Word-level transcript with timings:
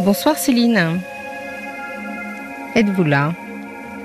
Bonsoir 0.00 0.36
Céline. 0.36 1.00
Êtes-vous 2.74 3.04
là? 3.04 3.32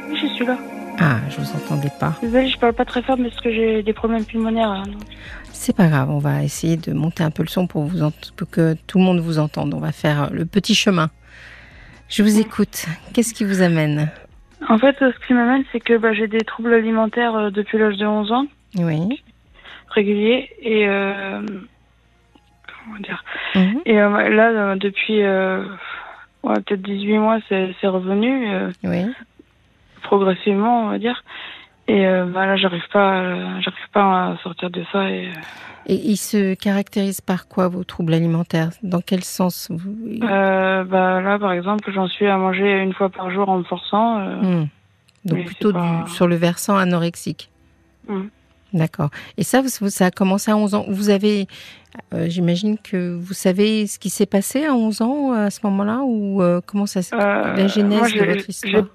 Oui, 0.09 0.17
je 0.21 0.27
suis 0.27 0.45
là. 0.45 0.57
Ah, 0.99 1.17
je 1.29 1.37
vous 1.41 1.51
entendais 1.55 1.91
pas. 1.99 2.15
Désolée, 2.21 2.47
je 2.47 2.57
parle 2.57 2.73
pas 2.73 2.85
très 2.85 3.01
fort 3.01 3.17
parce 3.17 3.35
que 3.41 3.51
j'ai 3.51 3.83
des 3.83 3.93
problèmes 3.93 4.23
pulmonaires. 4.25 4.69
hein. 4.69 4.83
C'est 5.51 5.75
pas 5.75 5.87
grave, 5.87 6.09
on 6.09 6.19
va 6.19 6.43
essayer 6.43 6.77
de 6.77 6.93
monter 6.93 7.23
un 7.23 7.31
peu 7.31 7.43
le 7.43 7.47
son 7.49 7.67
pour, 7.67 7.83
vous 7.83 8.09
pour 8.35 8.49
que 8.49 8.75
tout 8.87 8.97
le 8.97 9.03
monde 9.03 9.19
vous 9.19 9.37
entende. 9.39 9.73
On 9.73 9.79
va 9.79 9.91
faire 9.91 10.29
le 10.31 10.45
petit 10.45 10.75
chemin. 10.75 11.09
Je 12.09 12.23
vous 12.23 12.39
écoute. 12.39 12.85
Qu'est-ce 13.13 13.33
qui 13.33 13.43
vous 13.45 13.61
amène? 13.61 14.09
En 14.69 14.77
fait, 14.77 14.95
ce 14.99 15.27
qui 15.27 15.33
m'amène, 15.33 15.63
c'est 15.71 15.79
que 15.79 15.97
bah, 15.97 16.13
j'ai 16.13 16.27
des 16.27 16.39
troubles 16.41 16.73
alimentaires 16.73 17.35
euh, 17.35 17.49
depuis 17.49 17.77
l'âge 17.79 17.97
de 17.97 18.05
11 18.05 18.31
ans, 18.31 18.45
Oui. 18.77 19.23
réguliers, 19.89 20.49
et 20.61 20.87
euh, 20.87 21.41
dire 22.99 23.23
Mhm. 23.55 23.81
Et 23.85 23.99
euh, 23.99 24.29
là, 24.29 24.49
euh, 24.49 24.75
depuis 24.75 25.21
euh, 25.23 25.63
ouais, 26.43 26.55
peut-être 26.61 26.81
18 26.81 27.17
mois, 27.17 27.39
c'est 27.49 27.73
revenu 27.87 28.49
euh, 28.49 28.69
Oui. 28.83 29.05
progressivement, 30.03 30.85
on 30.85 30.89
va 30.89 30.99
dire. 30.99 31.23
Et 31.87 32.03
bah, 32.05 32.45
là, 32.45 32.55
j'arrive 32.55 32.87
pas, 32.93 33.59
j'arrive 33.59 33.89
pas 33.91 34.27
à 34.31 34.37
sortir 34.43 34.69
de 34.69 34.83
ça. 34.93 35.09
Et, 35.09 35.29
Et 35.87 35.95
il 35.95 36.15
se 36.15 36.53
caractérise 36.53 37.19
par 37.19 37.47
quoi 37.49 37.67
vos 37.67 37.83
troubles 37.83 38.13
alimentaires? 38.13 38.69
Dans 38.81 39.01
quel 39.01 39.23
sens 39.25 39.69
vous... 39.69 39.95
bah, 40.19 40.83
là, 41.21 41.37
par 41.39 41.51
exemple, 41.51 41.91
j'en 41.91 42.07
suis 42.07 42.27
à 42.27 42.37
manger 42.37 42.79
une 42.81 42.93
fois 42.93 43.09
par 43.09 43.29
jour 43.31 43.49
en 43.49 43.57
me 43.57 43.63
forçant. 43.63 44.19
Hmm. 44.19 44.67
Donc 45.25 45.45
plutôt 45.45 45.69
c'est 45.69 45.73
pas- 45.77 46.03
du- 46.05 46.11
sur 46.11 46.27
le 46.27 46.35
versant 46.35 46.77
anorexique. 46.77 47.49
Hmm. 48.07 48.27
D'accord. 48.73 49.09
Et 49.37 49.43
ça, 49.43 49.61
ça 49.67 50.05
a 50.05 50.11
commencé 50.11 50.49
à 50.51 50.55
11 50.57 50.75
ans. 50.75 50.85
Vous 50.87 51.09
avez, 51.09 51.47
euh, 52.13 52.27
j'imagine 52.29 52.77
que 52.77 53.15
vous 53.15 53.33
savez 53.33 53.85
ce 53.87 53.99
qui 53.99 54.09
s'est 54.09 54.25
passé 54.25 54.65
à 54.65 54.73
11 54.73 55.01
ans 55.01 55.33
à 55.33 55.49
ce 55.49 55.59
moment-là 55.67 56.01
ou 56.03 56.41
euh, 56.41 56.61
comment 56.65 56.85
ça 56.85 57.01
s'est 57.01 57.15
Euh, 57.15 57.55
la 57.55 57.67
genèse 57.67 57.99
moi, 57.99 58.09
de 58.09 58.25
votre 58.33 58.49
histoire? 58.49 58.85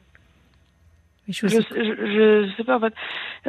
Je 1.29 1.49
Je, 1.49 2.49
sais 2.57 2.63
pas 2.63 2.77
en 2.77 2.81
fait. 2.81 2.95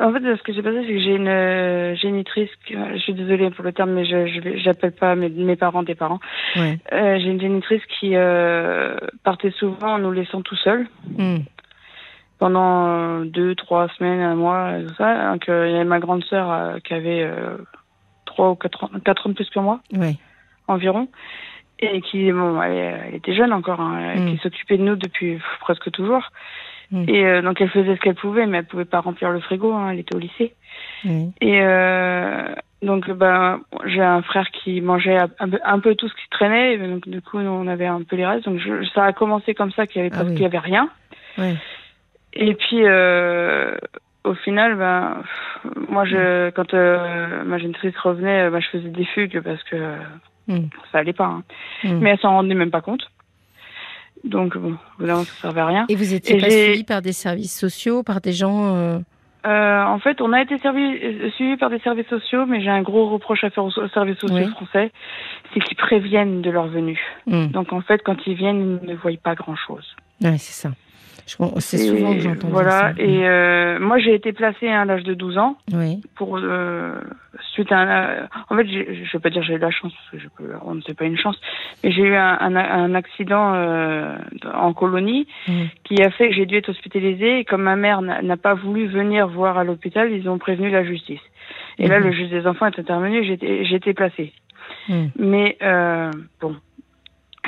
En 0.01 0.11
fait, 0.11 0.19
ce 0.35 0.41
que 0.41 0.51
j'ai 0.51 0.63
passé, 0.63 0.77
c'est 0.81 0.93
que 0.93 0.99
j'ai 0.99 1.15
une 1.15 1.27
euh, 1.27 1.95
génitrice. 1.95 2.49
qui- 2.65 2.73
je 2.73 2.97
suis 2.97 3.13
désolée 3.13 3.51
pour 3.51 3.63
le 3.63 3.71
terme, 3.71 3.91
mais 3.91 4.03
je 4.03 4.57
j'appelle 4.63 4.93
pas 4.93 5.15
mes, 5.15 5.29
mes 5.29 5.55
parents 5.55 5.83
des 5.83 5.93
parents. 5.93 6.19
Ouais. 6.55 6.79
Euh, 6.91 7.19
j'ai 7.19 7.27
une 7.29 7.39
génitrice 7.39 7.83
qui 7.99 8.15
euh, 8.15 8.97
partait 9.23 9.51
souvent 9.51 9.93
en 9.93 9.99
nous 9.99 10.11
laissant 10.11 10.41
tout 10.41 10.55
seuls 10.55 10.87
Hmm. 11.17 11.37
Pendant 12.39 12.87
euh, 12.87 13.25
deux, 13.25 13.55
trois 13.55 13.87
semaines, 13.97 14.21
un 14.21 14.35
mois, 14.35 14.77
et 14.79 14.85
tout 14.85 14.93
ça. 14.95 15.31
Donc, 15.31 15.49
euh, 15.49 15.67
il 15.67 15.71
y 15.73 15.75
avait 15.75 15.85
ma 15.85 15.99
grande 15.99 16.23
sœur 16.25 16.51
euh, 16.51 16.77
qui 16.79 16.93
avait 16.93 17.27
trois 18.25 18.51
ou 18.51 18.55
quatre 18.55 18.83
ans, 18.83 18.89
quatre 19.03 19.25
ans 19.27 19.29
de 19.29 19.35
plus 19.35 19.49
que 19.49 19.59
moi 19.59 19.79
Ouais. 19.95 20.15
environ. 20.67 21.07
Et 21.79 22.01
qui, 22.01 22.31
bon, 22.31 22.59
elle, 22.61 23.01
elle 23.09 23.15
était 23.15 23.35
jeune 23.35 23.53
encore, 23.53 23.79
hein, 23.81 24.15
Mm. 24.15 24.25
qui 24.31 24.37
s'occupait 24.37 24.77
de 24.77 24.83
nous 24.83 24.95
depuis 24.95 25.39
presque 25.61 25.91
toujours. 25.91 26.23
Mm. 26.91 27.03
Et 27.07 27.25
euh, 27.25 27.41
donc 27.41 27.59
elle 27.61 27.69
faisait 27.69 27.95
ce 27.95 27.99
qu'elle 28.01 28.15
pouvait, 28.15 28.45
mais 28.47 28.59
elle 28.59 28.65
pouvait 28.65 28.85
pas 28.85 28.99
remplir 29.01 29.29
le 29.29 29.39
frigo, 29.41 29.73
hein, 29.73 29.89
elle 29.91 29.99
était 29.99 30.15
au 30.15 30.19
lycée. 30.19 30.55
Oui. 31.05 31.31
Et 31.41 31.59
euh, 31.61 32.47
donc 32.81 33.11
ben 33.11 33.59
j'ai 33.85 34.01
un 34.01 34.21
frère 34.23 34.49
qui 34.51 34.81
mangeait 34.81 35.17
un, 35.39 35.49
peu- 35.49 35.59
un 35.63 35.79
peu 35.79 35.93
tout 35.95 36.07
ce 36.07 36.13
qui 36.15 36.29
traînait, 36.31 36.73
et 36.75 36.77
donc 36.79 37.07
du 37.07 37.21
coup 37.21 37.39
nous, 37.39 37.49
on 37.49 37.67
avait 37.67 37.85
un 37.85 38.01
peu 38.01 38.15
les 38.15 38.25
restes. 38.25 38.45
Donc 38.45 38.57
je, 38.59 38.83
ça 38.95 39.03
a 39.05 39.13
commencé 39.13 39.53
comme 39.53 39.71
ça, 39.71 39.85
qu'il 39.85 40.01
y 40.01 40.05
avait 40.05 40.15
Ah 40.17 40.23
oui. 40.23 40.31
qu'il 40.33 40.41
y 40.41 40.45
avait 40.45 40.57
rien. 40.57 40.89
Ouais. 41.37 41.53
Et 42.39 42.53
puis 42.53 42.85
euh, 42.85 43.75
au 44.23 44.33
final, 44.35 44.75
ben 44.75 45.23
moi 45.89 46.05
je 46.05 46.49
quand 46.51 46.73
euh, 46.73 47.43
ma 47.43 47.57
génitrice 47.57 47.97
revenait, 47.97 48.43
euh, 48.43 48.49
ben, 48.51 48.59
je 48.61 48.67
faisais 48.69 48.89
des 48.89 49.05
fugues 49.05 49.41
parce 49.41 49.63
que 49.63 49.75
Mm. 50.47 50.69
ça 50.91 50.99
allait 50.99 51.11
pas. 51.13 51.25
hein. 51.25 51.43
Mm. 51.83 51.99
Mais 51.99 52.11
elle 52.11 52.19
s'en 52.19 52.29
rendait 52.31 52.55
même 52.55 52.71
pas 52.71 52.79
compte. 52.81 53.03
Donc 54.23 54.57
bon, 54.57 54.77
moment, 54.97 55.23
ça 55.25 55.33
servait 55.41 55.61
à 55.61 55.65
rien. 55.65 55.85
Et 55.89 55.95
vous 55.95 56.13
étiez 56.13 56.37
pas 56.39 56.49
suivi 56.49 56.83
par 56.83 57.01
des 57.01 57.11
services 57.11 57.57
sociaux, 57.57 58.01
par 58.03 58.21
des 58.21 58.31
gens 58.31 58.75
euh, 58.75 58.99
Euh, 59.45 59.83
en 59.83 59.99
fait, 59.99 60.19
on 60.21 60.33
a 60.33 60.41
été 60.41 60.57
servi, 60.57 61.31
suivi 61.35 61.57
par 61.57 61.69
des 61.69 61.79
services 61.79 62.07
sociaux, 62.07 62.45
mais 62.45 62.61
j'ai 62.61 62.69
un 62.69 62.81
gros 62.81 63.09
reproche 63.09 63.43
à 63.43 63.49
faire 63.49 63.63
aux, 63.65 63.87
services 63.89 64.17
sociaux 64.19 64.37
Oui. 64.45 64.51
français, 64.51 64.91
c'est 65.53 65.59
qu'ils 65.61 65.77
préviennent 65.77 66.41
de 66.41 66.49
leur 66.49 66.67
venue. 66.67 66.99
hmm. 67.27 67.47
Donc 67.47 67.71
en 67.71 67.81
fait, 67.81 68.01
quand 68.03 68.17
ils 68.25 68.33
viennent, 68.35 68.79
ils 68.83 68.89
ne 68.89 68.95
voient 68.95 69.11
pas 69.21 69.35
grand-chose. 69.35 69.95
Ouais, 70.21 70.37
c'est 70.37 70.53
ça. 70.67 70.71
C'est 71.59 71.77
souvent 71.77 72.13
que 72.13 72.21
j'entends 72.21 72.47
Voilà. 72.47 72.69
ça. 72.69 72.91
Et 72.97 73.27
euh, 73.27 73.79
moi, 73.79 73.97
j'ai 73.99 74.13
été 74.15 74.31
placée 74.31 74.69
à 74.69 74.85
l'âge 74.85 75.03
de 75.03 75.13
12 75.13 75.37
ans 75.37 75.57
Oui. 75.73 76.01
pour 76.15 76.37
euh, 76.41 76.95
suite 77.53 77.71
à 77.71 77.77
un. 77.79 77.87
euh, 77.89 78.27
en 78.49 78.55
fait, 78.55 78.65
je 78.67 79.11
vais 79.11 79.19
pas 79.19 79.29
dire 79.29 79.43
j'ai 79.43 79.53
eu 79.53 79.57
de 79.57 79.61
la 79.61 79.69
chance 79.71 79.93
parce 79.93 80.09
que 80.11 80.19
je 80.19 80.27
peux, 80.37 80.53
on 80.63 80.75
ne 80.75 80.81
sait 80.81 80.93
pas 80.93 81.03
une 81.05 81.17
chance, 81.17 81.39
mais 81.83 81.91
j'ai 81.91 82.03
eu 82.03 82.15
un, 82.15 82.37
un, 82.39 82.55
un 82.55 82.95
accident 82.95 83.53
euh, 83.55 84.15
en 84.53 84.73
colonie 84.73 85.27
qui 85.83 86.01
a 86.01 86.09
fait 86.11 86.29
que 86.29 86.35
j'ai 86.35 86.45
dû 86.45 86.55
être 86.55 86.69
hospitalisée 86.69 87.39
et 87.39 87.45
comme 87.45 87.63
ma 87.63 87.75
mère 87.75 88.01
n'a 88.01 88.37
pas 88.37 88.53
voulu 88.53 88.87
venir 88.87 89.27
voir 89.27 89.57
à 89.57 89.63
l'hôpital, 89.65 90.11
ils 90.11 90.29
ont 90.29 90.37
prévenu 90.37 90.69
la 90.69 90.83
justice. 90.85 91.21
Et 91.77 91.87
là, 91.87 91.99
Mhm. 91.99 92.05
le 92.05 92.11
juge 92.13 92.29
des 92.29 92.47
enfants 92.47 92.65
est 92.67 92.79
intervenu, 92.79 93.23
j'ai 93.25 93.33
été- 93.33 93.65
j'ai 93.65 93.75
été 93.75 93.93
placée. 93.93 94.31
Mm. 94.89 95.05
Mais 95.19 95.57
euh, 95.61 96.11
bon, 96.41 96.55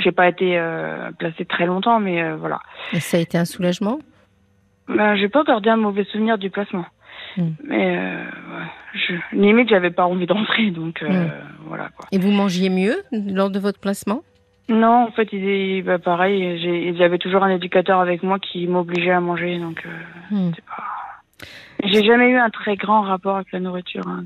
j'ai 0.04 0.12
pas 0.12 0.28
été 0.28 0.58
euh, 0.58 1.12
placée 1.18 1.46
très 1.46 1.66
longtemps, 1.66 2.00
mais 2.00 2.22
euh, 2.22 2.36
voilà. 2.38 2.60
Et 2.94 3.00
ça 3.00 3.18
a 3.18 3.20
été 3.20 3.38
un 3.38 3.46
soulagement? 3.46 4.00
Ben, 4.88 5.16
j'ai 5.16 5.30
pas 5.30 5.44
gardé 5.44 5.70
un 5.70 5.78
mauvais 5.78 6.04
souvenir 6.06 6.38
du 6.38 6.50
placement. 6.50 6.86
Mm. 7.38 7.48
Mais 7.66 7.98
euh, 7.98 8.24
je, 8.94 9.14
limite, 9.38 9.70
j'avais 9.70 9.92
pas 9.92 10.06
envie 10.06 10.26
d'entrer, 10.26 10.72
donc 10.72 11.02
euh, 11.04 11.10
Mm. 11.10 11.32
voilà 11.68 11.90
quoi. 11.96 12.06
Et 12.12 12.18
vous 12.18 12.32
mangiez 12.32 12.70
mieux 12.70 12.96
lors 13.12 13.50
de 13.52 13.60
votre 13.60 13.80
placement? 13.80 14.24
Non, 14.68 15.08
en 15.08 15.12
fait, 15.12 15.28
il 15.34 15.82
bah, 15.84 15.98
pareil. 16.00 16.60
j'ai- 16.62 16.90
Il 16.90 16.98
y 16.98 17.04
avait 17.04 17.18
toujours 17.18 17.44
un 17.44 17.50
éducateur 17.50 18.00
avec 18.00 18.22
moi 18.24 18.38
qui 18.40 18.68
m'obligeait 18.68 19.12
à 19.12 19.20
manger, 19.20 19.58
donc 19.60 19.84
Hmm. 20.31 20.52
pas. 20.68 20.84
J'ai 21.84 22.04
jamais 22.04 22.30
eu 22.30 22.36
un 22.38 22.50
très 22.50 22.76
grand 22.76 23.02
rapport 23.02 23.38
avec 23.38 23.52
la 23.52 23.60
nourriture. 23.62 24.06
hein, 24.08 24.24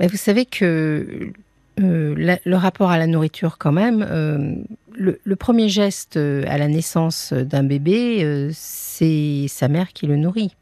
Mais 0.00 0.06
vous 0.08 0.16
savez 0.16 0.46
que 0.46 1.32
euh, 1.80 2.14
la- 2.16 2.38
le 2.44 2.56
rapport 2.56 2.90
à 2.90 2.98
la 2.98 3.06
nourriture, 3.06 3.58
quand 3.58 3.72
même, 3.72 4.06
euh, 4.08 4.54
le, 4.94 5.20
le 5.22 5.36
premier 5.36 5.68
geste 5.68 6.16
euh, 6.16 6.42
à 6.48 6.58
la 6.58 6.68
naissance 6.68 7.32
d'un 7.32 7.62
bébé, 7.64 8.24
euh, 8.24 8.50
c'est 8.52 9.46
sa 9.48 9.68
mère 9.68 9.88
qui 9.92 10.06
le 10.06 10.16
nourrit. 10.16 10.54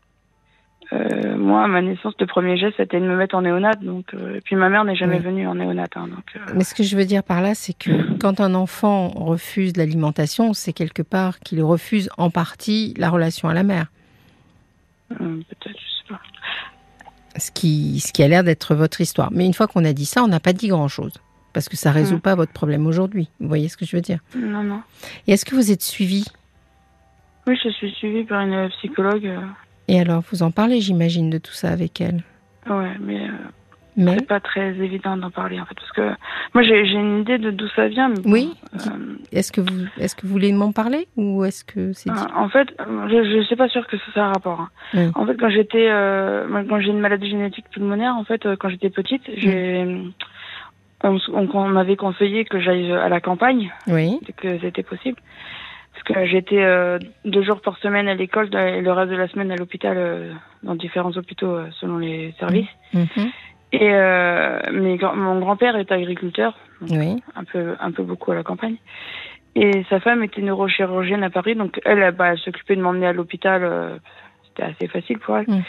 Moi, 1.39 1.63
à 1.65 1.67
ma 1.69 1.83
naissance, 1.83 2.15
le 2.21 2.27
premier 2.27 2.57
geste, 2.57 2.75
c'était 2.79 3.01
de 3.01 3.05
me 3.05 3.17
mettre 3.17 3.35
en 3.35 3.43
néonate. 3.43 3.83
Donc, 3.83 4.15
et 4.15 4.41
puis 4.41 4.57
ma 4.57 4.69
mère 4.69 4.85
n'est 4.85 4.97
jamais 4.97 5.17
Oui. 5.19 5.23
venue 5.25 5.47
en 5.47 5.55
néonate. 5.57 5.97
hein, 5.97 6.09
donc, 6.09 6.25
Mais 6.55 6.65
ce 6.65 6.75
que 6.75 6.83
je 6.83 6.97
veux 6.97 7.05
dire 7.05 7.23
par 7.23 7.41
là, 7.43 7.55
c'est 7.55 7.73
que 7.77 8.17
quand 8.19 8.41
un 8.41 8.55
enfant 8.55 9.09
refuse 9.09 9.77
l'alimentation, 9.77 10.53
c'est 10.55 10.73
quelque 10.73 11.03
part 11.03 11.41
qu'il 11.41 11.63
refuse 11.63 12.09
en 12.19 12.31
partie 12.31 12.95
la 12.99 13.11
relation 13.11 13.49
à 13.49 13.55
la 13.55 13.63
mère. 13.65 13.91
peut-être. 15.09 15.79
Ce 17.39 17.51
qui, 17.51 18.01
ce 18.01 18.13
qui 18.13 18.23
a 18.23 18.29
l'air 18.29 18.45
d'être 18.45 18.75
votre 18.75 19.01
histoire. 19.01 19.31
Mais 19.33 19.45
une 19.47 19.55
fois 19.55 19.67
qu'on 19.67 19.85
a 19.85 19.93
dit 19.93 20.07
ça, 20.07 20.23
on 20.23 20.29
n'a 20.29 20.41
pas 20.41 20.53
dit 20.53 20.69
grand-chose. 20.69 21.13
Parce 21.53 21.69
que 21.69 21.77
ça 21.77 21.91
résout 21.91 22.17
Mm. 22.17 22.21
pas 22.21 22.35
votre 22.35 22.53
problème 22.53 22.87
aujourd'hui. 22.87 23.29
Vous 23.41 23.49
voyez 23.49 23.69
ce 23.69 23.77
que 23.77 23.87
je 23.87 23.97
veux 23.97 24.03
dire? 24.03 24.19
Non, 24.37 24.63
non. 24.63 24.81
Et 25.27 25.33
est-ce 25.33 25.45
que 25.45 25.55
vous 25.55 25.71
êtes 25.71 25.83
suivi? 25.83 26.25
Oui, 27.47 27.59
je 27.63 27.71
suis 27.71 27.91
suivie 27.93 28.25
par 28.25 28.41
une 28.43 28.69
psychologue. 28.71 29.27
euh, 29.27 29.41
Et 29.89 29.99
alors, 30.01 30.23
vous 30.31 30.43
en 30.43 30.51
parlez, 30.51 30.81
j'imagine, 30.81 31.31
de 31.31 31.39
tout 31.39 31.53
ça 31.53 31.71
avec 31.71 32.01
elle? 32.01 32.23
Ouais, 32.69 32.93
mais 33.01 33.21
euh, 33.29 33.33
Mais 33.97 34.17
c'est 34.19 34.27
pas 34.27 34.41
très 34.41 34.71
évident 34.77 35.17
d'en 35.17 35.31
parler 35.31 35.59
en 35.61 35.65
fait, 35.65 35.75
parce 35.75 35.93
que 35.93 36.09
moi 36.55 36.63
j'ai 36.63 36.85
j'ai 36.85 36.97
une 36.99 37.21
idée 37.21 37.39
de 37.39 37.51
d'où 37.51 37.67
ça 37.75 37.89
vient. 37.89 38.09
Mais 38.11 38.15
bon, 38.23 38.31
Oui. 38.31 38.55
euh, 38.75 38.79
est-ce 39.33 39.53
que 39.53 39.61
vous, 39.63 39.87
est-ce 39.99 40.15
que 40.15 40.27
vous 40.27 40.33
voulez 40.33 40.53
m'en 40.53 40.73
parler 40.73 41.07
ou 41.17 41.45
est-ce 41.45 41.65
que 41.65 41.93
c'est 41.95 42.11
Euh, 42.11 42.15
En 42.37 42.49
fait, 42.51 42.69
je, 42.79 43.25
je 43.39 43.43
suis 43.47 43.57
pas 43.57 43.69
sûre 43.69 43.87
que 43.87 43.97
ça 44.15 44.25
a 44.25 44.29
un 44.29 44.33
rapport. 44.33 44.61
hein. 44.61 44.69
Oui. 44.95 45.07
En 45.15 45.25
fait, 45.27 45.37
quand 45.37 45.49
j'étais, 45.51 45.89
euh, 45.89 46.47
quand 46.69 46.81
j'ai 46.81 46.91
une 46.91 47.01
maladie 47.01 47.31
génétique 47.31 47.67
pulmonaire, 47.71 48.15
en 48.17 48.25
fait, 48.25 48.45
euh, 48.45 48.57
quand 48.59 48.69
j'étais 48.69 48.91
petite, 48.91 49.23
j'ai, 49.35 49.87
on, 51.03 51.19
on, 51.33 51.49
on 51.55 51.69
m'avait 51.69 51.97
conseillé 51.97 52.45
que 52.45 52.61
j'aille 52.61 52.93
à 52.93 53.09
la 53.09 53.21
campagne, 53.21 53.73
Oui. 53.87 54.21
que 54.37 54.59
c'était 54.61 54.83
possible, 54.83 55.19
parce 55.93 56.05
que 56.05 56.27
j'étais 56.27 56.63
euh, 56.63 56.99
deux 57.25 57.43
jours 57.43 57.61
par 57.63 57.79
semaine 57.79 58.09
à 58.09 58.15
l'école 58.15 58.55
et 58.55 58.81
le 58.83 58.93
reste 58.93 59.11
de 59.11 59.17
la 59.17 59.29
semaine 59.29 59.51
à 59.53 59.57
l'hôpital, 59.57 59.97
euh, 59.97 60.33
dans 60.63 60.75
différents 60.75 61.17
hôpitaux 61.17 61.55
euh, 61.55 61.67
selon 61.81 61.97
les 61.99 62.35
services. 62.39 62.69
Mhm. 62.93 63.07
Et 63.73 63.91
euh, 63.93 64.61
mes 64.73 64.99
mon 65.15 65.39
grand-père 65.41 65.77
est 65.77 65.91
agriculteur, 65.93 66.55
Oui. 66.83 67.23
un 67.35 67.45
peu 67.45 67.75
un 67.81 67.91
peu 67.91 68.03
beaucoup 68.03 68.33
à 68.33 68.37
la 68.37 68.43
campagne. 68.43 68.77
Et 69.55 69.85
sa 69.89 70.01
femme 70.01 70.23
était 70.23 70.43
neurochirurgienne 70.43 71.25
à 71.25 71.31
Paris, 71.31 71.55
donc 71.57 71.81
elle, 71.85 72.11
bah, 72.13 72.33
elle 72.33 72.39
s'occupait 72.39 72.77
de 72.77 72.83
m'emmener 72.83 73.07
à 73.07 73.13
l'hôpital. 73.13 73.63
euh, 73.65 73.97
C'était 74.49 74.63
assez 74.65 74.87
facile 74.87 75.19
pour 75.19 75.37
elle. 75.39 75.47
Mm. 75.49 75.63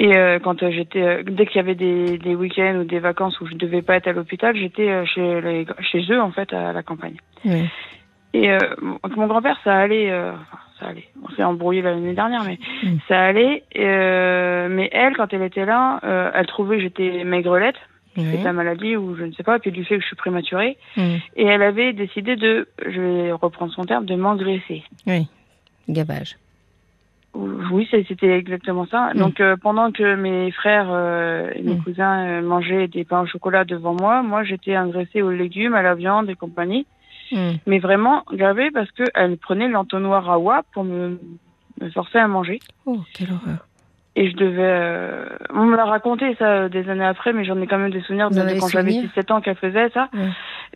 Et 0.00 0.16
euh, 0.16 0.38
quand 0.38 0.62
euh, 0.62 0.70
j'étais, 0.70 1.02
euh, 1.02 1.22
dès 1.22 1.44
qu'il 1.46 1.56
y 1.56 1.60
avait 1.60 1.74
des, 1.74 2.16
des 2.16 2.34
week-ends 2.34 2.76
ou 2.80 2.84
des 2.84 2.98
vacances 3.00 3.38
où 3.42 3.46
je 3.46 3.54
devais 3.54 3.82
pas 3.82 3.96
être 3.96 4.08
à 4.08 4.12
l'hôpital, 4.12 4.56
j'étais 4.56 4.88
euh, 4.88 5.04
chez 5.04 5.40
les, 5.42 5.66
chez 5.80 6.02
eux 6.10 6.20
en 6.20 6.30
fait 6.32 6.52
à 6.54 6.72
la 6.72 6.82
campagne. 6.82 7.16
Oui. 7.44 7.68
Et 8.32 8.50
euh, 8.50 8.58
mon- 8.80 9.26
grand-père, 9.26 9.58
ça 9.62 9.74
allait, 9.76 10.10
euh, 10.10 10.32
ça 10.80 10.86
allait. 10.88 11.08
On 11.24 11.28
s'est 11.34 11.44
embrouillé 11.44 11.82
l'année 11.82 12.14
dernière, 12.14 12.42
mais 12.44 12.58
Mm. 12.82 12.96
ça 13.08 13.20
allait. 13.22 13.62
Euh, 13.76 14.68
mais 14.70 14.88
elle, 14.92 15.14
quand 15.16 15.32
elle 15.32 15.42
était 15.42 15.66
là, 15.66 16.00
euh, 16.04 16.30
elle 16.34 16.46
trouvait 16.46 16.76
que 16.78 16.82
j'étais 16.82 17.22
maigrelette. 17.24 17.76
fait 18.16 18.38
de 18.38 18.44
la 18.44 18.52
maladie 18.52 18.96
ou 18.96 19.14
je 19.16 19.22
ne 19.24 19.32
sais 19.32 19.44
pas, 19.44 19.58
puis 19.60 19.70
du 19.70 19.84
fait 19.84 19.94
que 19.96 20.02
je 20.02 20.06
suis 20.08 20.16
prématurée. 20.16 20.76
Mm. 20.96 21.00
Et 21.36 21.44
elle 21.44 21.62
avait 21.62 21.92
décidé 21.92 22.34
de, 22.36 22.66
je 22.86 23.00
vais 23.00 23.32
reprendre 23.32 23.72
son 23.72 23.84
terme, 23.84 24.04
de 24.04 24.14
m'engraisser. 24.16 24.82
Oui, 25.06 25.28
gavage. 25.88 26.36
Oui, 27.34 27.86
c'est- 27.90 28.04
c'était 28.08 28.36
exactement 28.36 28.86
ça. 28.86 29.12
Mm. 29.14 29.18
Donc 29.18 29.40
euh, 29.40 29.56
pendant 29.56 29.92
que 29.92 30.16
mes 30.16 30.50
frères 30.50 30.90
et 31.54 31.62
mes 31.62 31.76
cousins 31.78 32.40
mangeaient 32.42 32.88
des 32.88 33.04
pains 33.04 33.20
au 33.20 33.26
chocolat 33.26 33.64
devant 33.64 33.94
moi, 33.94 34.22
moi 34.22 34.42
j'étais 34.42 34.76
engraissée 34.76 35.22
aux 35.22 35.30
légumes, 35.30 35.74
à 35.74 35.82
la 35.82 35.94
viande 35.94 36.28
et 36.28 36.34
compagnie. 36.34 36.86
Mm. 37.32 37.50
Mais 37.66 37.78
vraiment 37.78 38.24
gravée 38.32 38.70
parce 38.70 38.90
qu'elle 38.92 39.36
prenait 39.38 39.68
l'entonnoir 39.68 40.30
à 40.30 40.38
oie 40.38 40.62
pour 40.72 40.84
me, 40.84 41.18
me 41.80 41.90
forcer 41.90 42.18
à 42.18 42.28
manger. 42.28 42.60
Oh, 42.86 42.98
quelle 43.14 43.28
horreur. 43.28 43.66
Et 44.16 44.28
je 44.28 44.36
devais... 44.36 44.58
euh, 44.60 45.28
On 45.54 45.64
me 45.66 45.76
l'a 45.76 45.84
raconté 45.84 46.34
ça 46.34 46.68
des 46.68 46.90
années 46.90 47.04
après, 47.04 47.32
mais 47.32 47.44
j'en 47.44 47.60
ai 47.60 47.68
quand 47.68 47.78
même 47.78 47.92
des 47.92 48.00
souvenirs 48.00 48.28
Vous 48.28 48.34
de 48.34 48.58
quand 48.58 48.68
j'avais 48.68 48.90
souvenir 48.90 49.10
6-7 49.16 49.32
ans 49.32 49.40
qu'elle 49.40 49.54
faisait 49.54 49.88
ça. 49.90 50.08
Ouais. 50.12 50.28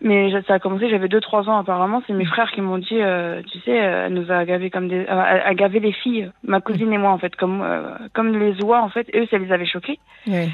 Mais 0.02 0.30
ça 0.46 0.54
a 0.54 0.58
commencé, 0.60 0.88
j'avais 0.88 1.08
2-3 1.08 1.48
ans 1.48 1.58
apparemment. 1.58 2.00
C'est 2.06 2.12
mes 2.12 2.24
frères 2.24 2.50
qui 2.52 2.60
m'ont 2.60 2.78
dit, 2.78 3.00
euh, 3.00 3.42
tu 3.50 3.58
sais, 3.60 3.84
euh, 3.84 4.06
elle 4.06 4.14
nous 4.14 4.30
a 4.30 4.44
gavé 4.44 4.70
comme 4.70 4.88
des... 4.88 5.04
Elle 5.08 5.18
a 5.18 5.54
gavé 5.54 5.80
les 5.80 5.92
filles, 5.92 6.30
ma 6.44 6.60
cousine 6.60 6.92
et 6.92 6.98
moi 6.98 7.10
en 7.10 7.18
fait, 7.18 7.34
comme, 7.34 7.60
euh, 7.62 7.96
comme 8.12 8.38
les 8.38 8.62
oies 8.62 8.80
en 8.80 8.88
fait. 8.88 9.08
Eux, 9.14 9.26
ça 9.30 9.38
les 9.38 9.50
avait 9.50 9.66
choqués. 9.66 9.98
Oui. 10.28 10.48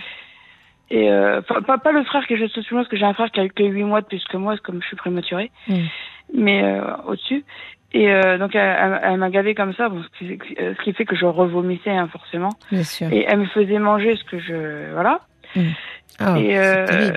Et 0.91 1.11
euh, 1.11 1.41
pas, 1.43 1.79
pas, 1.79 1.93
le 1.93 2.03
frère 2.05 2.27
que 2.27 2.37
je 2.37 2.47
suis 2.47 2.63
parce 2.71 2.89
que 2.89 2.97
j'ai 2.97 3.05
un 3.05 3.15
frère 3.15 3.31
qui 3.31 3.41
a 3.41 3.45
eu 3.45 3.51
que 3.51 3.63
8 3.63 3.85
mois 3.85 4.01
de 4.01 4.07
plus 4.07 4.25
que 4.25 4.37
moi, 4.37 4.57
comme 4.63 4.83
je 4.83 4.87
suis 4.89 4.97
prématurée. 4.97 5.51
Mm. 5.69 5.75
Mais 6.35 6.63
euh, 6.65 6.81
au-dessus. 7.07 7.45
Et 7.93 8.11
euh, 8.13 8.39
donc 8.39 8.55
elle, 8.55 8.77
elle- 8.81 9.01
elle 9.03 9.17
m'a 9.19 9.31
gavé 9.31 9.55
comme 9.55 9.73
ça, 9.75 9.89
bon, 9.89 10.03
ce, 10.03 10.19
qui, 10.19 10.39
ce 10.57 10.83
qui 10.83 10.93
fait 10.93 11.05
que 11.05 11.17
je 11.17 11.27
revomissais 11.27 11.91
hein, 11.91 12.09
forcément. 12.11 12.51
Bien 12.71 12.85
sûr. 12.85 13.13
Et 13.13 13.25
elle 13.29 13.39
me 13.39 13.47
faisait 13.47 13.79
manger 13.79 14.17
ce 14.17 14.25
que 14.25 14.39
je... 14.39 14.93
Voilà. 14.93 15.21
Ah, 16.21 16.39
et 16.39 16.51
c'est 16.51 16.59
euh, 16.59 17.13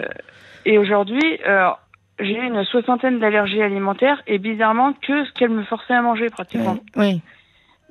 et 0.66 0.78
aujourd'hui, 0.78 1.40
alors, 1.46 1.80
j'ai 2.20 2.38
une 2.38 2.64
soixantaine 2.66 3.20
d'allergies 3.20 3.62
alimentaires 3.62 4.22
et 4.28 4.38
bizarrement 4.40 4.94
que 4.94 5.26
ce 5.26 5.32
qu'elle 5.34 5.50
me 5.50 5.64
forçait 5.64 5.94
à 5.94 6.02
manger 6.02 6.30
pratiquement. 6.30 6.78
Oui. 6.96 7.22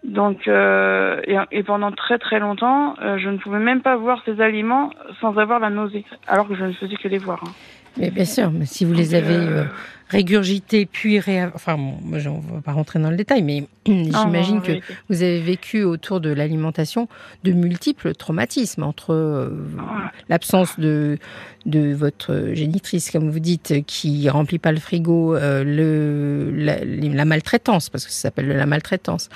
Donc 0.05 0.49
euh, 0.49 1.21
et, 1.51 1.63
pendant 1.63 1.93
très 1.93 2.19
très 2.19 2.41
longtemps, 2.41 2.97
euh, 3.01 3.19
je 3.19 3.29
ne 3.29 3.39
pouvais 3.39 3.61
même 3.61 3.83
pas 3.83 3.97
voir 3.97 4.21
ces 4.25 4.41
aliments 4.41 4.91
sans 5.21 5.39
avoir 5.39 5.61
la 5.61 5.71
nausée, 5.71 6.05
alors 6.27 6.49
que 6.49 6.55
je 6.55 6.65
ne 6.65 6.73
faisais 6.73 6.97
que 6.97 7.09
les 7.09 7.19
voir. 7.19 7.41
hein. 7.45 7.53
Mais 7.99 8.11
bien 8.11 8.25
sûr, 8.25 8.51
mais 8.51 8.67
si 8.67 8.85
vous 8.85 8.93
les 8.93 9.15
avez 9.15 9.35
euh, 9.35 9.63
euh, 9.63 9.65
régurgités 10.09 10.87
puis 10.87 11.19
réa... 11.19 11.51
enfin 11.55 11.77
bon, 11.77 11.95
on 12.11 12.55
va 12.55 12.61
pas 12.63 12.73
rentrer 12.73 12.99
dans 12.99 13.11
le 13.11 13.17
détail, 13.17 13.43
mais 13.43 13.67
j'imagine 13.87 14.59
en 14.59 14.61
que 14.61 14.73
vous 15.09 15.23
avez 15.23 15.41
vécu 15.41 15.83
autour 15.85 16.21
de 16.21 16.31
l'alimentation 16.31 17.09
de 17.45 17.53
multiples 17.53 18.15
traumatismes 18.15 18.83
entre 18.83 19.13
euh, 19.13 19.51
Voilà. 19.75 20.13
l'absence 20.29 20.79
de 20.79 21.19
de 21.65 21.93
votre 21.95 22.51
génitrice, 22.55 23.11
comme 23.13 23.31
vous 23.31 23.39
dites, 23.39 23.85
qui 23.87 24.29
remplit 24.29 24.59
pas 24.59 24.73
le 24.73 24.81
frigo, 24.81 25.37
euh, 25.37 25.63
le 25.63 26.51
la, 26.51 26.85
la 26.85 27.25
maltraitance, 27.25 27.89
parce 27.89 28.05
que 28.05 28.11
ça 28.11 28.23
s'appelle 28.23 28.49
la 28.49 28.67
maltraitance 28.67 29.29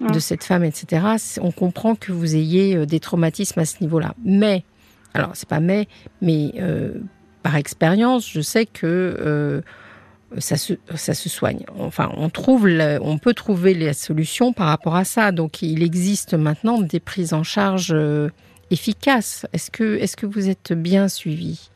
Mm. 0.00 0.10
de 0.12 0.18
cette 0.18 0.44
femme, 0.44 0.64
etc. 0.64 1.06
On 1.40 1.52
comprend 1.52 1.94
que 1.94 2.10
vous 2.12 2.34
ayez 2.34 2.84
des 2.86 3.00
traumatismes 3.00 3.60
à 3.60 3.64
ce 3.64 3.76
niveau-là. 3.80 4.14
Mais, 4.24 4.64
alors 5.14 5.30
c'est 5.34 5.48
pas 5.48 5.60
mais, 5.60 5.86
mais 6.20 6.52
euh, 6.58 6.94
par 7.44 7.54
expérience, 7.56 8.28
je 8.28 8.40
sais 8.40 8.64
que 8.66 8.86
euh, 9.20 9.60
ça 10.38 10.56
se, 10.56 10.72
ça 10.96 11.14
se 11.14 11.28
soigne. 11.28 11.64
Enfin, 11.78 12.10
on, 12.16 12.30
trouve 12.30 12.66
on 13.02 13.18
peut 13.18 13.34
trouver 13.34 13.74
les 13.74 13.92
solutions 13.92 14.52
par 14.52 14.66
rapport 14.66 14.96
à 14.96 15.04
ça. 15.04 15.30
Donc, 15.30 15.62
il 15.62 15.82
existe 15.82 16.34
maintenant 16.34 16.80
des 16.80 17.00
prises 17.00 17.34
en 17.34 17.42
charge 17.44 17.92
euh, 17.92 18.30
efficaces. 18.70 19.46
Est-ce 19.52 19.70
que, 19.70 19.96
est 19.98 20.16
que 20.16 20.26
vous 20.26 20.48
êtes 20.48 20.72
bien 20.72 21.06
suivi? 21.08 21.70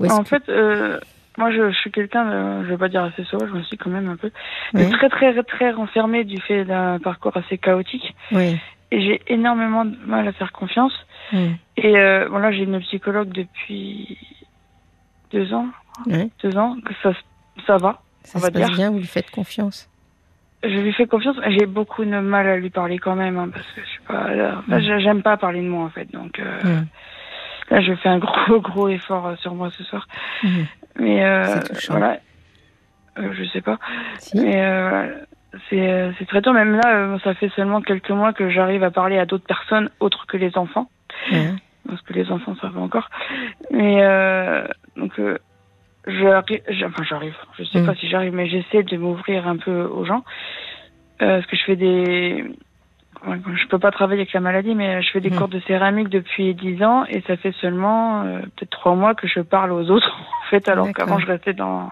En 0.00 0.22
que- 0.22 0.28
fait, 0.28 0.48
euh, 0.48 1.00
moi 1.38 1.50
je, 1.50 1.70
je 1.72 1.76
suis 1.76 1.90
quelqu'un, 1.90 2.62
je 2.64 2.68
vais 2.68 2.76
pas 2.76 2.88
dire 2.88 3.02
assez 3.02 3.24
sauvage, 3.24 3.48
je 3.52 3.56
me 3.58 3.62
suis 3.62 3.76
quand 3.78 3.90
même 3.90 4.08
un 4.08 4.16
peu, 4.16 4.30
Oui. 4.74 4.88
très 4.90 5.08
très 5.08 5.42
très 5.42 5.70
renfermé 5.72 6.22
du 6.24 6.40
fait 6.40 6.64
d'un 6.64 6.98
parcours 7.00 7.36
assez 7.36 7.58
chaotique. 7.58 8.14
Oui. 8.30 8.58
Et 8.90 9.00
j'ai 9.02 9.20
énormément 9.26 9.84
de 9.84 9.96
mal 10.06 10.26
à 10.26 10.32
faire 10.32 10.52
confiance. 10.52 10.94
Et 11.76 11.96
euh, 11.98 12.28
bon 12.28 12.38
là 12.38 12.50
j'ai 12.52 12.62
une 12.64 12.80
psychologue 12.80 13.28
depuis 13.28 14.18
deux 15.30 15.52
ans, 15.54 15.66
Ouais. 16.06 16.28
deux 16.42 16.56
ans, 16.56 16.76
que 16.84 16.94
ça 17.02 17.12
ça 17.66 17.76
va. 17.76 18.00
Ça 18.24 18.38
On 18.38 18.40
se 18.40 18.46
va 18.46 18.50
passe 18.50 18.66
dire. 18.66 18.76
bien, 18.76 18.90
vous 18.90 18.98
lui 18.98 19.06
faites 19.06 19.30
confiance. 19.30 19.88
Je 20.62 20.76
lui 20.80 20.92
fais 20.92 21.06
confiance, 21.06 21.36
mais 21.38 21.52
j'ai 21.52 21.66
beaucoup 21.66 22.04
de 22.04 22.18
mal 22.18 22.48
à 22.48 22.56
lui 22.56 22.70
parler 22.70 22.98
quand 22.98 23.14
même, 23.14 23.38
hein, 23.38 23.48
parce 23.52 23.66
que 23.72 23.80
je 23.80 23.86
suis 23.86 24.00
pas, 24.02 24.34
là, 24.34 24.62
Mm. 24.66 24.78
j'ai- 24.80 25.00
j'aime 25.00 25.22
pas 25.22 25.36
parler 25.36 25.60
de 25.60 25.68
moi 25.68 25.84
en 25.84 25.90
fait, 25.90 26.10
donc 26.12 26.38
euh, 26.40 26.80
là 27.70 27.80
je 27.80 27.94
fais 27.94 28.08
un 28.08 28.18
gros 28.26 28.60
gros 28.60 28.88
effort 28.88 29.26
euh, 29.26 29.36
sur 29.36 29.54
moi 29.54 29.70
ce 29.70 29.84
soir, 29.84 30.08
mais 30.98 31.24
euh, 31.24 31.60
voilà, 31.90 32.18
Euh, 33.18 33.32
je 33.32 33.44
sais 33.44 33.60
pas, 33.60 33.78
Si 34.20 34.38
mais 34.40 34.64
euh, 34.64 34.88
voilà. 34.88 35.12
C'est 35.68 35.90
euh, 35.90 36.12
c'est 36.18 36.26
très 36.26 36.42
tôt, 36.42 36.52
même 36.52 36.74
là 36.76 36.94
euh, 36.96 37.18
ça 37.24 37.34
fait 37.34 37.48
seulement 37.50 37.80
quelques 37.82 38.10
mois 38.10 38.32
que 38.32 38.48
j'arrive 38.50 38.82
à 38.84 38.90
parler 38.90 39.18
à 39.18 39.26
d'autres 39.26 39.46
personnes 39.46 39.90
autres 40.00 40.26
que 40.26 40.36
les 40.36 40.56
enfants, 40.58 40.88
parce 41.88 42.02
que 42.02 42.12
les 42.12 42.30
enfants 42.30 42.54
ça 42.60 42.68
va 42.68 42.80
encore, 42.80 43.08
mais 43.70 44.02
euh, 44.02 44.66
donc 44.96 45.18
euh, 45.18 45.38
j'arrive, 46.06 46.60
enfin 46.86 47.02
j'arrive, 47.04 47.34
je 47.58 47.64
sais 47.64 47.80
Mm. 47.80 47.86
pas 47.86 47.94
si 47.94 48.08
j'arrive, 48.08 48.34
mais 48.34 48.48
j'essaie 48.48 48.82
de 48.82 48.96
m'ouvrir 48.96 49.46
un 49.48 49.56
peu 49.56 49.82
aux 49.84 50.04
gens. 50.04 50.24
Euh, 51.20 51.38
parce 51.40 51.46
que 51.46 51.56
je 51.56 51.64
fais 51.64 51.76
des. 51.76 52.44
Je 53.26 53.66
peux 53.66 53.80
pas 53.80 53.90
travailler 53.90 54.20
avec 54.20 54.32
la 54.32 54.38
maladie, 54.40 54.76
mais 54.76 55.02
je 55.02 55.10
fais 55.10 55.20
des 55.20 55.30
Mm. 55.30 55.36
cours 55.36 55.48
de 55.48 55.58
céramique 55.66 56.08
depuis 56.08 56.54
10 56.54 56.82
ans 56.84 57.04
et 57.08 57.20
ça 57.22 57.36
fait 57.36 57.52
seulement 57.60 58.22
euh, 58.22 58.38
peut-être 58.56 58.70
trois 58.70 58.94
mois 58.94 59.14
que 59.16 59.26
je 59.26 59.40
parle 59.40 59.72
aux 59.72 59.90
autres, 59.90 60.16
en 60.46 60.50
fait, 60.50 60.68
alors 60.68 60.86
qu'avant 60.92 61.18
je 61.18 61.26
restais 61.26 61.52
dans. 61.54 61.90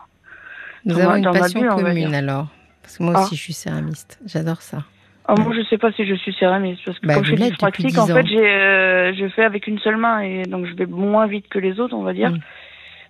Nous 0.85 0.95
Dans 0.95 1.01
avons 1.01 1.11
ma- 1.11 1.17
une 1.19 1.25
dans 1.25 1.33
ma 1.33 1.41
passion 1.41 1.61
bulle, 1.61 1.71
commune 1.71 2.15
alors. 2.15 2.47
Parce 2.87 2.99
que 2.99 3.03
moi 3.03 3.15
Ah. 3.17 3.23
aussi, 3.25 3.35
je 3.35 3.41
suis 3.43 3.53
céramiste. 3.53 4.21
J'adore 4.27 4.62
ça. 4.62 4.85
Ah, 5.27 5.35
moi, 5.35 5.53
je 5.56 5.62
sais 5.69 5.77
pas 5.77 5.91
si 5.91 6.06
je 6.06 6.15
suis 6.15 6.33
céramiste 6.35 6.83
parce 6.87 7.00
que 7.00 7.06
Bah, 7.09 7.15
comme 7.15 7.25
je 7.25 7.35
depuis 7.35 7.50
pratique, 7.56 7.87
10 7.87 7.99
en 7.99 8.06
fait, 8.06 8.27
j'ai, 8.29 8.49
euh, 8.49 9.12
je 9.12 9.27
fais 9.29 9.43
avec 9.43 9.67
une 9.67 9.81
seule 9.81 9.97
main 9.97 10.21
et 10.21 10.44
donc 10.44 10.67
je 10.67 10.75
vais 10.75 10.87
moins 10.87 11.27
vite 11.27 11.49
que 11.49 11.59
les 11.59 11.81
autres, 11.81 11.97
on 11.97 12.03
va 12.05 12.12
dire. 12.12 12.31
Mm. 12.31 12.38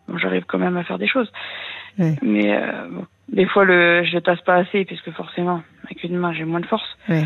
Bon, 0.08 0.16
j'arrive 0.16 0.44
quand 0.46 0.56
même 0.58 0.78
à 0.78 0.84
faire 0.84 0.96
des 0.98 1.08
choses. 1.08 1.30
Ouais. 1.98 2.14
Mais 2.22 2.56
euh, 2.56 2.88
bon, 2.90 3.04
des 3.30 3.44
fois, 3.44 3.66
le, 3.66 4.02
je 4.04 4.18
tasse 4.18 4.40
pas 4.40 4.54
assez 4.54 4.86
puisque 4.86 5.10
forcément, 5.10 5.62
avec 5.84 6.02
une 6.04 6.16
main, 6.16 6.32
j'ai 6.32 6.44
moins 6.44 6.60
de 6.60 6.66
force. 6.66 6.88
Ouais. 7.10 7.24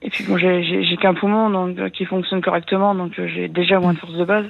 Et 0.00 0.08
puis 0.08 0.24
bon, 0.24 0.38
j'ai- 0.38 0.96
qu'un 1.00 1.12
poumon 1.12 1.50
donc 1.50 1.78
euh, 1.78 1.90
qui 1.90 2.06
fonctionne 2.06 2.40
correctement, 2.40 2.94
donc 2.94 3.12
j'ai 3.18 3.48
déjà 3.48 3.78
moins 3.78 3.92
de 3.92 3.98
force 3.98 4.14
de 4.16 4.24
base. 4.24 4.46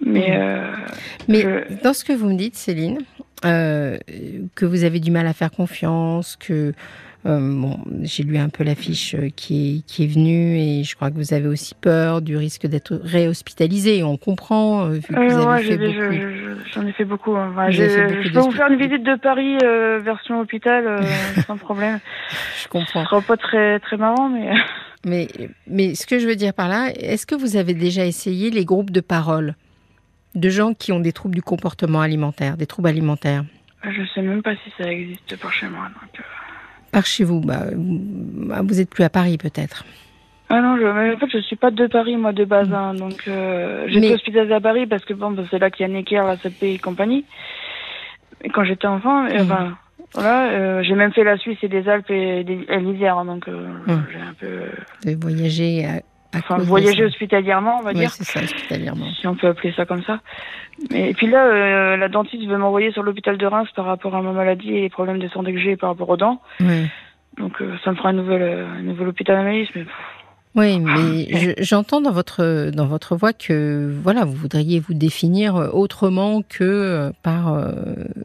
Mais 0.00 0.30
Mm. 0.30 0.32
euh, 0.40 0.72
Mais 1.28 1.40
je- 1.42 1.82
dans 1.82 1.92
ce 1.92 2.04
que 2.06 2.12
vous 2.14 2.26
me 2.26 2.36
dites, 2.38 2.54
Céline, 2.54 3.00
euh, 3.44 3.96
que 4.54 4.66
vous 4.66 4.84
avez 4.84 5.00
du 5.00 5.10
mal 5.10 5.26
à 5.26 5.32
faire 5.32 5.50
confiance, 5.50 6.36
que 6.36 6.72
euh, 7.26 7.38
bon, 7.40 7.78
j'ai 8.02 8.22
lu 8.22 8.38
un 8.38 8.48
peu 8.48 8.62
l'affiche 8.64 9.14
euh, 9.14 9.28
qui 9.34 9.78
est, 9.78 9.86
qui 9.86 10.04
est 10.04 10.06
venue 10.06 10.56
et 10.58 10.84
je 10.84 10.94
crois 10.94 11.10
que 11.10 11.16
vous 11.16 11.34
avez 11.34 11.48
aussi 11.48 11.74
peur 11.74 12.22
du 12.22 12.36
risque 12.36 12.66
d'être 12.66 12.94
réhospitalisé. 13.02 14.02
On 14.02 14.16
comprend, 14.16 14.88
vu 14.88 15.00
que 15.02 15.14
euh, 15.14 15.26
vous 15.28 15.38
avez 15.38 15.46
ouais, 15.46 15.62
fait 15.62 15.76
beaucoup. 15.78 16.12
je- 16.12 16.20
je- 16.20 16.72
j'en 16.72 16.86
ai 16.86 16.92
fait 16.92 17.04
beaucoup. 17.04 17.34
hein. 17.36 17.52
Fait 17.70 18.06
beaucoup 18.06 18.22
je 18.22 18.32
peux 18.32 18.38
vous 18.40 18.50
faire 18.52 18.70
une 18.70 18.78
visite 18.78 19.02
de 19.04 19.16
Paris 19.16 19.56
euh, 19.62 19.98
version 19.98 20.40
hôpital 20.40 20.84
sans 21.46 21.56
problème. 21.58 21.98
Je 22.56 22.62
Ce 22.64 22.68
comprends. 22.68 23.04
sera 23.04 23.20
pas 23.20 23.36
très 23.36 23.78
très 23.80 23.96
marrant, 23.96 24.28
mais 24.28 24.50
Mais, 25.04 25.28
mais 25.68 25.94
ce 25.94 26.06
que 26.06 26.18
je 26.18 26.26
veux 26.26 26.36
dire 26.36 26.54
par 26.54 26.68
là, 26.68 26.90
est-ce 26.94 27.26
que 27.26 27.34
vous 27.34 27.56
avez 27.56 27.74
déjà 27.74 28.04
essayé 28.06 28.50
les 28.50 28.64
groupes 28.64 28.90
de 28.90 29.00
parole? 29.00 29.54
De 30.38 30.48
gens 30.50 30.74
qui 30.74 30.92
ont 30.92 31.00
des 31.00 31.12
troubles 31.12 31.34
du 31.34 31.42
comportement 31.42 32.00
alimentaire, 32.00 32.56
des 32.56 32.66
troubles 32.66 32.88
alimentaires 32.88 33.44
je 33.84 34.02
sais 34.12 34.22
même 34.22 34.42
pas 34.42 34.54
si 34.56 34.72
ça 34.76 34.90
existe 34.92 35.36
par 35.40 35.52
chez 35.52 35.66
moi. 35.68 35.84
Donc, 35.84 36.18
euh. 36.18 36.22
Par 36.90 37.06
chez 37.06 37.22
vous, 37.22 37.40
bah, 37.40 37.66
vous, 37.74 38.00
bah, 38.48 38.60
vous 38.64 38.80
êtes 38.80 38.90
plus 38.90 39.04
à 39.04 39.08
Paris 39.08 39.38
peut-être. 39.38 39.84
Ah 40.50 40.60
non, 40.60 40.76
je, 40.78 40.82
mais 40.82 41.14
en 41.14 41.18
fait, 41.18 41.28
je 41.32 41.38
suis 41.38 41.54
pas 41.56 41.70
de 41.70 41.86
Paris, 41.86 42.16
moi, 42.16 42.32
de 42.32 42.44
base. 42.44 42.72
hein, 42.72 42.94
donc, 42.94 43.22
euh, 43.28 43.86
Mais- 43.94 44.12
hospitalisée 44.12 44.54
à 44.54 44.60
Paris 44.60 44.86
parce 44.86 45.04
que 45.04 45.14
bon, 45.14 45.30
bah, 45.30 45.44
c'est 45.50 45.58
là 45.60 45.70
qu'il 45.70 45.86
y 45.86 45.90
a 45.90 45.92
Necker, 45.92 46.22
la 46.26 46.36
CP 46.38 46.74
et 46.74 46.78
compagnie. 46.78 47.24
Et 48.42 48.48
quand 48.48 48.64
j'étais 48.64 48.86
enfant, 48.86 49.22
Mhm. 49.24 49.40
enfin, 49.42 49.76
voilà, 50.14 50.50
euh, 50.50 50.82
j'ai 50.82 50.94
même 50.94 51.12
fait 51.12 51.24
la 51.24 51.36
Suisse 51.36 51.58
et 51.62 51.68
des 51.68 51.88
Alpes 51.88 52.10
et, 52.10 52.42
des- 52.44 52.66
et 52.68 52.78
l'Isère, 52.80 53.18
hein, 53.18 53.26
donc 53.26 53.46
euh, 53.48 53.68
Mhm. 53.86 54.04
j'ai 54.12 54.20
un 54.20 54.34
peu, 54.34 54.46
à, 55.84 55.96
à 55.96 56.00
enfin, 56.36 56.58
voyager 56.58 57.04
hospitalièrement, 57.04 57.78
on 57.80 57.82
va 57.82 57.90
Oui, 57.92 57.98
dire, 58.00 58.10
c'est 58.10 58.24
ça, 58.24 58.40
hospitalièrement. 58.40 59.06
si 59.20 59.26
on 59.26 59.34
peut 59.34 59.48
appeler 59.48 59.72
ça 59.76 59.86
comme 59.86 60.02
ça. 60.02 60.20
Mais, 60.90 61.10
et 61.10 61.14
puis 61.14 61.26
là, 61.28 61.44
euh, 61.46 61.96
la 61.96 62.08
dentiste 62.08 62.46
veut 62.46 62.56
m'envoyer 62.58 62.92
sur 62.92 63.02
l'hôpital 63.02 63.36
de 63.38 63.46
Reims 63.46 63.68
par 63.74 63.84
rapport 63.86 64.14
à 64.14 64.22
ma 64.22 64.32
maladie 64.32 64.70
et 64.74 64.80
les 64.82 64.88
problèmes 64.90 65.18
de 65.18 65.28
santé 65.28 65.52
que 65.52 65.58
j'ai 65.60 65.76
par 65.76 65.90
rapport 65.90 66.08
aux 66.08 66.16
dents. 66.16 66.40
Ouais. 66.60 66.84
Donc, 67.38 67.60
euh, 67.60 67.74
ça 67.84 67.90
me 67.90 67.96
fera 67.96 68.10
un 68.10 68.12
nouvel, 68.14 68.42
euh, 68.42 68.66
un 68.66 68.82
nouvel 68.82 69.08
hôpital 69.08 69.36
analyse, 69.36 69.68
mais 69.74 69.84
Oui, 70.54 70.80
mais 70.80 71.26
je- 71.38 71.62
j'entends 71.62 72.00
dans 72.00 72.10
votre 72.10 72.70
dans 72.72 72.86
votre 72.86 73.14
voix 73.16 73.32
que 73.32 73.92
voilà, 74.02 74.24
vous 74.24 74.32
voudriez 74.32 74.80
vous 74.80 74.94
définir 74.94 75.54
autrement 75.72 76.42
que 76.42 77.12
par 77.22 77.54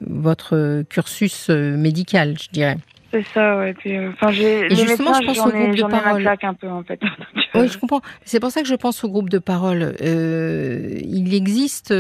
votre 0.01 0.83
cursus 0.89 1.49
médical, 1.49 2.35
je 2.41 2.49
dirais. 2.51 2.77
C'est 3.13 3.25
ça, 3.31 3.57
ouais. 3.59 3.75
Puis, 3.75 3.95
euh, 3.95 4.09
enfin, 4.09 4.31
j'ai. 4.31 4.65
Et 4.65 4.75
justement, 4.75 5.13
je 5.13 5.23
pense 5.23 5.37
au 5.37 5.51
groupe 5.51 5.75
de 5.75 5.83
parole. 5.83 6.27
un 6.27 6.53
peu, 6.55 6.67
en 6.67 6.83
fait. 6.83 6.99
oui, 7.55 7.67
je 7.67 7.77
comprends. 7.77 8.01
C'est 8.25 8.39
pour 8.39 8.49
ça 8.49 8.61
que 8.61 8.67
je 8.67 8.73
pense 8.73 9.03
au 9.03 9.09
groupe 9.09 9.29
de 9.29 9.37
parole. 9.37 9.95
Euh, 10.01 10.97
il 10.99 11.35
existe 11.35 11.93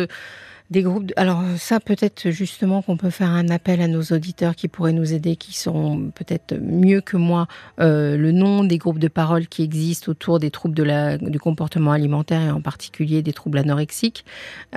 des 0.71 0.81
groupes. 0.81 1.11
Alors 1.15 1.43
ça, 1.57 1.79
peut-être 1.79 2.29
justement 2.29 2.81
qu'on 2.81 2.97
peut 2.97 3.09
faire 3.09 3.29
un 3.29 3.49
appel 3.49 3.81
à 3.81 3.87
nos 3.87 4.01
auditeurs 4.01 4.55
qui 4.55 4.67
pourraient 4.67 4.93
nous 4.93 5.13
aider, 5.13 5.35
qui 5.35 5.57
sont 5.57 6.11
peut-être 6.15 6.55
mieux 6.55 7.01
que 7.01 7.17
moi 7.17 7.47
euh, 7.79 8.17
le 8.17 8.31
nom 8.31 8.63
des 8.63 8.77
groupes 8.77 8.99
de 8.99 9.07
parole 9.07 9.47
qui 9.47 9.63
existent 9.63 10.11
autour 10.11 10.39
des 10.39 10.51
troubles 10.51 10.75
du 11.21 11.39
comportement 11.39 11.91
alimentaire 11.91 12.41
et 12.41 12.51
en 12.51 12.61
particulier 12.61 13.21
des 13.21 13.33
troubles 13.33 13.59
anorexiques. 13.59 14.25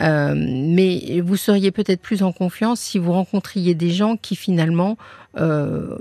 Euh, 0.01 0.35
mais 0.37 1.21
vous 1.21 1.37
seriez 1.37 1.71
peut-être 1.71 2.01
plus 2.01 2.23
en 2.23 2.33
confiance 2.33 2.81
si 2.81 2.99
vous 2.99 3.13
rencontriez 3.13 3.75
des 3.75 3.91
gens 3.91 4.17
qui 4.17 4.37
finalement 4.37 4.97
euh, 5.39 5.97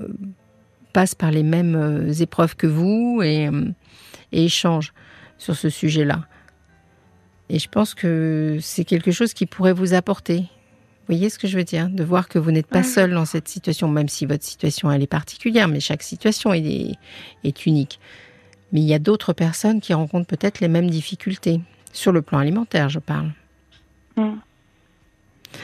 passent 0.93 1.15
par 1.15 1.31
les 1.31 1.43
mêmes 1.43 2.11
épreuves 2.19 2.55
que 2.55 2.67
vous 2.67 3.21
et 3.23 3.49
échangent 4.31 4.93
sur 5.37 5.55
ce 5.55 5.69
sujet-là. 5.69 6.21
Et 7.49 7.59
je 7.59 7.69
pense 7.69 7.93
que 7.93 8.57
c'est 8.61 8.85
quelque 8.85 9.11
chose 9.11 9.33
qui 9.33 9.45
pourrait 9.45 9.73
vous 9.73 9.93
apporter. 9.93 10.37
Vous 10.39 11.13
voyez 11.13 11.29
ce 11.29 11.37
que 11.37 11.47
je 11.47 11.57
veux 11.57 11.63
dire? 11.63 11.89
De 11.89 12.03
voir 12.03 12.27
que 12.27 12.39
vous 12.39 12.51
n'êtes 12.51 12.67
pas 12.67 12.81
seul 12.81 13.11
dans 13.11 13.25
cette 13.25 13.47
situation, 13.47 13.87
même 13.87 14.09
si 14.09 14.25
votre 14.25 14.43
situation 14.43 14.91
elle 14.91 15.03
est 15.03 15.07
particulière, 15.07 15.67
mais 15.67 15.79
chaque 15.79 16.01
situation 16.01 16.53
est, 16.53 16.93
est 17.43 17.65
unique. 17.67 17.99
Mais 18.71 18.81
il 18.81 18.87
y 18.87 18.93
a 18.95 18.99
d'autres 18.99 19.31
personnes 19.31 19.81
qui 19.81 19.93
rencontrent 19.93 20.25
peut-être 20.25 20.59
les 20.59 20.67
mêmes 20.67 20.89
difficultés, 20.89 21.61
sur 21.93 22.11
le 22.11 22.21
plan 22.21 22.39
alimentaire, 22.39 22.89
je 22.89 22.99
parle. 22.99 23.31
Mm. 24.17 24.33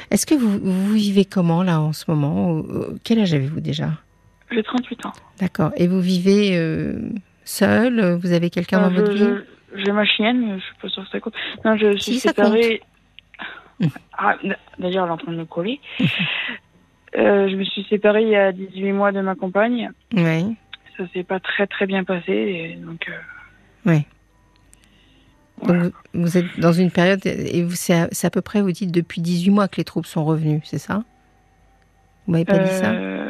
Est-ce 0.09 0.25
que 0.25 0.35
vous, 0.35 0.59
vous, 0.59 0.93
vivez 0.93 1.25
comment 1.25 1.63
là 1.63 1.81
en 1.81 1.93
ce 1.93 2.05
moment? 2.07 2.63
Quel 3.03 3.19
âge 3.19 3.33
avez-vous 3.33 3.59
déjà? 3.59 3.91
J'ai 4.51 4.63
38 4.63 5.05
ans. 5.05 5.13
D'accord. 5.39 5.71
Et 5.75 5.87
vous 5.87 5.99
vivez 5.99 6.57
euh, 6.57 7.09
seul? 7.43 8.13
Vous 8.21 8.31
avez 8.31 8.49
quelqu'un 8.49 8.81
dans 8.81 8.93
votre 8.93 9.11
vie? 9.11 9.27
J'ai 9.75 9.91
ma 9.91 10.05
chienne, 10.05 10.59
je 10.59 10.63
suis 10.63 10.75
pas 10.81 10.89
sûre 10.89 11.03
que 11.03 11.09
ça 11.09 11.19
compte. 11.19 11.33
Non, 11.65 11.75
je 11.77 11.97
suis 11.97 12.19
séparée. 12.19 12.81
Ah, 14.15 14.37
D'ailleurs, 14.77 15.05
elle 15.05 15.09
est 15.09 15.13
en 15.13 15.17
train 15.17 15.31
de 15.31 15.37
me 15.37 15.45
coller. 15.45 15.79
euh, 17.17 17.49
je 17.49 17.55
me 17.55 17.63
suis 17.63 17.83
séparée 17.89 18.21
il 18.21 18.29
y 18.29 18.35
a 18.35 18.51
18 18.51 18.91
mois 18.91 19.11
de 19.11 19.21
ma 19.21 19.33
compagne. 19.33 19.89
Oui. 20.13 20.55
Ça 20.95 21.05
s'est 21.11 21.23
pas 21.23 21.39
très 21.39 21.65
très 21.65 21.87
bien 21.87 22.03
passé. 22.03 22.31
Et 22.31 22.75
donc. 22.75 23.09
Euh... 23.09 23.13
Oui. 23.87 24.05
Donc 25.65 25.93
vous, 26.13 26.37
êtes 26.37 26.59
dans 26.59 26.73
une 26.73 26.91
période, 26.91 27.25
et 27.25 27.67
c'est 27.71 27.93
à, 27.93 28.09
à, 28.23 28.29
peu 28.29 28.41
près, 28.41 28.61
vous 28.61 28.71
dites, 28.71 28.91
depuis 28.91 29.21
18 29.21 29.49
mois 29.49 29.67
que 29.67 29.77
les 29.77 29.83
troubles 29.83 30.07
sont 30.07 30.25
revenus, 30.25 30.61
c'est 30.65 30.79
ça? 30.79 31.03
Vous 32.25 32.33
m'avez 32.33 32.45
pas 32.45 32.59
dit 32.59 32.69
ça? 32.69 32.91
Euh, 32.91 33.20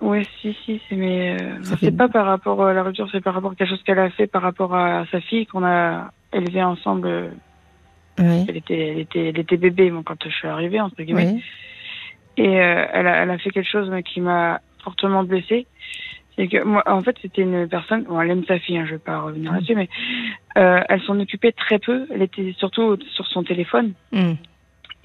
oui, 0.00 0.26
si, 0.40 0.56
si, 0.64 0.80
c'est 0.88 0.96
mais 0.96 1.40
euh, 1.40 1.62
c'est 1.80 1.96
pas 1.96 2.08
par 2.08 2.26
rapport 2.26 2.62
à 2.62 2.74
la 2.74 2.82
rupture, 2.82 3.08
c'est 3.10 3.22
par 3.22 3.34
rapport 3.34 3.52
à 3.52 3.54
quelque 3.54 3.70
chose 3.70 3.82
qu'elle 3.82 3.98
a 3.98 4.10
fait 4.10 4.26
par 4.26 4.42
rapport 4.42 4.74
à 4.74 5.06
sa 5.10 5.20
fille 5.20 5.46
qu'on 5.46 5.64
a 5.64 6.10
élevée 6.32 6.62
ensemble. 6.62 7.32
Oui. 8.18 8.44
Elle 8.48 8.56
était, 8.56 8.88
elle 8.88 8.98
était, 9.00 9.28
elle 9.28 9.38
était 9.38 9.56
bébé, 9.56 9.90
moi, 9.90 10.02
quand 10.04 10.22
je 10.24 10.34
suis 10.34 10.48
arrivée 10.48 10.80
entre 10.80 11.02
guillemets. 11.02 11.34
Oui. 11.34 11.42
Et 12.36 12.60
euh, 12.60 12.86
elle, 12.92 13.06
a, 13.06 13.22
elle 13.22 13.30
a 13.30 13.38
fait 13.38 13.50
quelque 13.50 13.70
chose 13.70 13.90
qui 14.04 14.20
m'a 14.20 14.60
fortement 14.84 15.24
blessée. 15.24 15.66
C'est 16.36 16.48
que 16.48 16.62
moi, 16.62 16.82
en 16.86 17.02
fait, 17.02 17.16
c'était 17.22 17.42
une 17.42 17.66
personne. 17.66 18.04
Bon, 18.04 18.20
elle 18.20 18.30
aime 18.30 18.44
sa 18.44 18.58
fille, 18.58 18.76
hein, 18.76 18.84
je 18.86 18.92
vais 18.92 18.98
pas 18.98 19.20
revenir 19.20 19.52
là-dessus, 19.52 19.74
mais 19.74 19.88
euh, 20.58 20.80
elle 20.88 21.00
s'en 21.02 21.18
occupait 21.18 21.52
très 21.52 21.78
peu. 21.78 22.06
Elle 22.12 22.20
était 22.20 22.54
surtout 22.58 22.98
sur 23.14 23.26
son 23.26 23.42
téléphone. 23.42 23.94
Mm. 24.12 24.34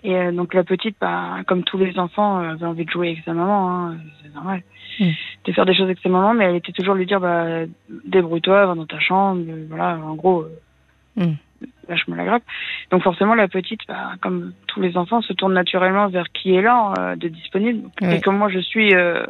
Et 0.04 0.16
euh, 0.16 0.32
donc 0.32 0.54
la 0.54 0.64
petite, 0.64 0.96
bah, 1.00 1.38
comme 1.48 1.64
tous 1.64 1.78
les 1.78 1.98
enfants, 2.00 2.40
euh, 2.42 2.52
avait 2.54 2.66
envie 2.66 2.86
de 2.86 2.90
jouer 2.90 3.12
avec 3.12 3.24
sa 3.24 3.34
maman, 3.34 3.70
hein, 3.92 3.98
c'est 4.24 4.34
normal, 4.34 4.64
Mm. 5.00 5.10
de 5.46 5.52
faire 5.54 5.66
des 5.66 5.74
choses 5.74 5.86
avec 5.86 6.00
sa 6.00 6.10
maman, 6.10 6.34
mais 6.34 6.46
elle 6.46 6.56
était 6.56 6.72
toujours 6.72 6.96
lui 6.96 7.06
dire, 7.06 7.20
bah, 7.20 7.66
débrouille-toi, 8.06 8.66
va 8.66 8.76
dans 8.76 8.86
ta 8.86 9.00
chambre, 9.00 9.44
euh, 9.48 9.66
voilà, 9.70 9.98
en 9.98 10.16
gros, 10.16 10.42
euh, 10.44 10.50
Mm. 11.26 11.34
lâche-moi 11.88 12.18
la 12.18 12.26
grappe. 12.26 12.44
Donc 12.90 13.04
forcément 13.04 13.36
la 13.36 13.48
petite, 13.48 13.82
bah, 13.88 14.14
comme 14.22 14.54
tous 14.68 14.82
les 14.82 14.98
enfants, 14.98 15.22
se 15.22 15.34
tourne 15.34 15.54
naturellement 15.54 16.08
vers 16.08 16.32
qui 16.34 16.56
est 16.56 16.62
là, 16.62 16.94
euh, 16.98 17.16
de 17.16 17.28
disponible. 17.28 17.90
Ouais. 18.02 18.18
Et 18.18 18.22
comme 18.22 18.38
moi 18.38 18.50
je 18.50 18.60
suis, 18.60 18.94
euh, 18.96 19.24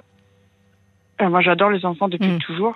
euh, 1.21 1.29
moi 1.29 1.41
j'adore 1.41 1.69
les 1.69 1.85
enfants 1.85 2.07
depuis 2.07 2.31
Mm. 2.31 2.37
toujours. 2.39 2.75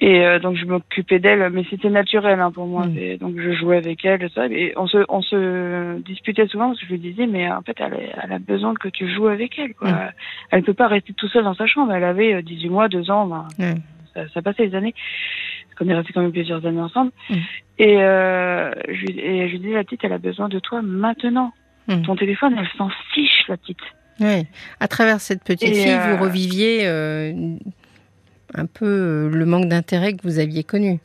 Et 0.00 0.24
euh, 0.24 0.38
donc 0.40 0.56
je 0.56 0.64
m'occupais 0.64 1.20
d'elle, 1.20 1.48
mais 1.50 1.64
c'était 1.70 1.88
naturel 1.88 2.40
hein, 2.40 2.50
pour 2.50 2.66
moi. 2.66 2.86
Mm. 2.86 2.98
Et 2.98 3.16
donc 3.16 3.36
je 3.38 3.52
jouais 3.52 3.76
avec 3.76 4.04
elle, 4.04 4.28
ça. 4.34 4.46
Et 4.46 4.72
on 4.76 4.86
se, 4.88 4.98
on 5.08 5.22
se 5.22 6.00
disputait 6.00 6.48
souvent 6.48 6.68
parce 6.68 6.80
que 6.80 6.86
je 6.86 6.92
lui 6.92 6.98
disais, 6.98 7.26
mais 7.26 7.50
en 7.50 7.62
fait, 7.62 7.76
elle, 7.78 8.10
elle 8.22 8.32
a 8.32 8.38
besoin 8.40 8.74
que 8.74 8.88
tu 8.88 9.08
joues 9.12 9.28
avec 9.28 9.56
elle. 9.58 9.72
Quoi. 9.74 9.90
Mm. 9.90 10.10
Elle 10.50 10.62
peut 10.64 10.74
pas 10.74 10.88
rester 10.88 11.12
tout 11.12 11.28
seule 11.28 11.44
dans 11.44 11.54
sa 11.54 11.66
chambre. 11.66 11.92
Elle 11.92 12.04
avait 12.04 12.34
euh, 12.34 12.42
18 12.42 12.68
mois, 12.70 12.88
2 12.88 13.10
ans. 13.10 13.26
ben, 13.26 13.46
Ouais. 13.58 13.74
ça, 14.14 14.28
ça 14.34 14.42
passait 14.42 14.66
les 14.66 14.74
années. 14.74 14.94
Parce 15.68 15.78
qu'on 15.78 15.88
est 15.88 15.94
resté 15.96 16.12
quand 16.12 16.22
même 16.22 16.32
plusieurs 16.32 16.64
années 16.66 16.80
ensemble. 16.80 17.12
Mm. 17.30 17.34
Et, 17.78 18.02
euh, 18.02 18.70
je, 18.88 19.06
lui- 19.06 19.20
et 19.20 19.46
je 19.48 19.52
lui 19.52 19.58
disais, 19.60 19.74
la 19.74 19.84
petite, 19.84 20.04
elle 20.04 20.12
a 20.12 20.18
besoin 20.18 20.48
de 20.48 20.58
toi 20.58 20.82
maintenant. 20.82 21.52
Mm. 21.88 22.02
Ton 22.02 22.16
téléphone, 22.16 22.56
elle 22.58 22.68
s'en 22.76 22.88
fiche, 23.14 23.44
la 23.48 23.56
petite. 23.56 23.78
Oui. 24.20 24.44
À 24.80 24.88
travers 24.88 25.20
cette 25.20 25.42
petite 25.44 25.68
Et, 25.68 25.74
fille, 25.74 25.90
euh, 25.92 26.14
vous 26.16 26.22
reviviez 26.24 26.86
euh, 26.86 27.32
un 28.54 28.66
peu 28.66 28.86
euh, 28.86 29.28
le 29.28 29.46
manque 29.46 29.68
d'intérêt 29.68 30.14
que 30.14 30.22
vous 30.22 30.38
aviez 30.38 30.64
connu. 30.64 31.00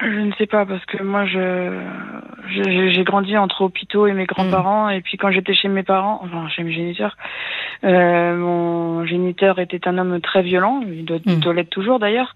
Je 0.00 0.20
ne 0.20 0.32
sais 0.34 0.46
pas 0.46 0.64
parce 0.64 0.84
que 0.86 1.02
moi 1.02 1.24
je 1.26 1.80
j'ai 2.50 3.04
grandi 3.04 3.36
entre 3.36 3.62
hôpitaux 3.62 4.06
et 4.06 4.12
mes 4.12 4.24
grands-parents 4.24 4.88
et 4.88 5.00
puis 5.02 5.18
quand 5.18 5.30
j'étais 5.30 5.54
chez 5.54 5.68
mes 5.68 5.82
parents, 5.82 6.20
enfin 6.22 6.48
chez 6.48 6.62
mes 6.62 6.72
géniteurs, 6.72 7.16
euh, 7.84 8.36
mon 8.36 9.04
géniteur 9.04 9.58
était 9.58 9.86
un 9.88 9.98
homme 9.98 10.20
très 10.20 10.42
violent, 10.42 10.80
il 10.86 11.04
doit, 11.04 11.18
Mm. 11.26 11.40
doit 11.40 11.52
l'être 11.52 11.68
toujours 11.70 11.98
d'ailleurs, 11.98 12.34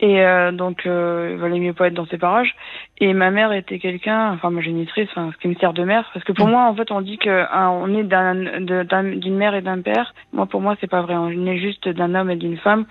et 0.00 0.22
euh, 0.22 0.50
donc 0.52 0.86
euh, 0.86 1.30
il 1.32 1.38
valait 1.38 1.60
mieux 1.60 1.72
pas 1.72 1.86
être 1.86 1.94
dans 1.94 2.06
ces 2.06 2.18
parages. 2.18 2.54
Et 3.00 3.14
ma 3.14 3.30
mère 3.30 3.52
était 3.52 3.78
quelqu'un, 3.78 4.32
enfin 4.32 4.50
ma 4.50 4.60
génitrice, 4.60 5.08
enfin, 5.12 5.30
ce 5.32 5.38
qui 5.38 5.46
me 5.48 5.54
sert 5.54 5.72
de 5.72 5.84
mère, 5.84 6.10
parce 6.12 6.24
que 6.24 6.32
pour 6.32 6.48
Mm. 6.48 6.50
moi 6.50 6.62
en 6.64 6.74
fait 6.74 6.90
on 6.90 7.00
dit 7.00 7.18
que 7.18 7.30
hein, 7.52 7.70
on 7.70 7.88
est 7.94 8.02
d'une 8.02 9.36
mère 9.36 9.54
et 9.54 9.62
d'un 9.62 9.80
père. 9.80 10.14
Moi 10.32 10.46
pour 10.46 10.60
moi 10.60 10.76
c'est 10.80 10.90
pas 10.90 11.02
vrai, 11.02 11.14
on 11.14 11.30
est 11.46 11.58
juste 11.58 11.88
d'un 11.88 12.14
homme 12.14 12.30
et 12.30 12.36
d'une 12.36 12.58
femme 12.58 12.84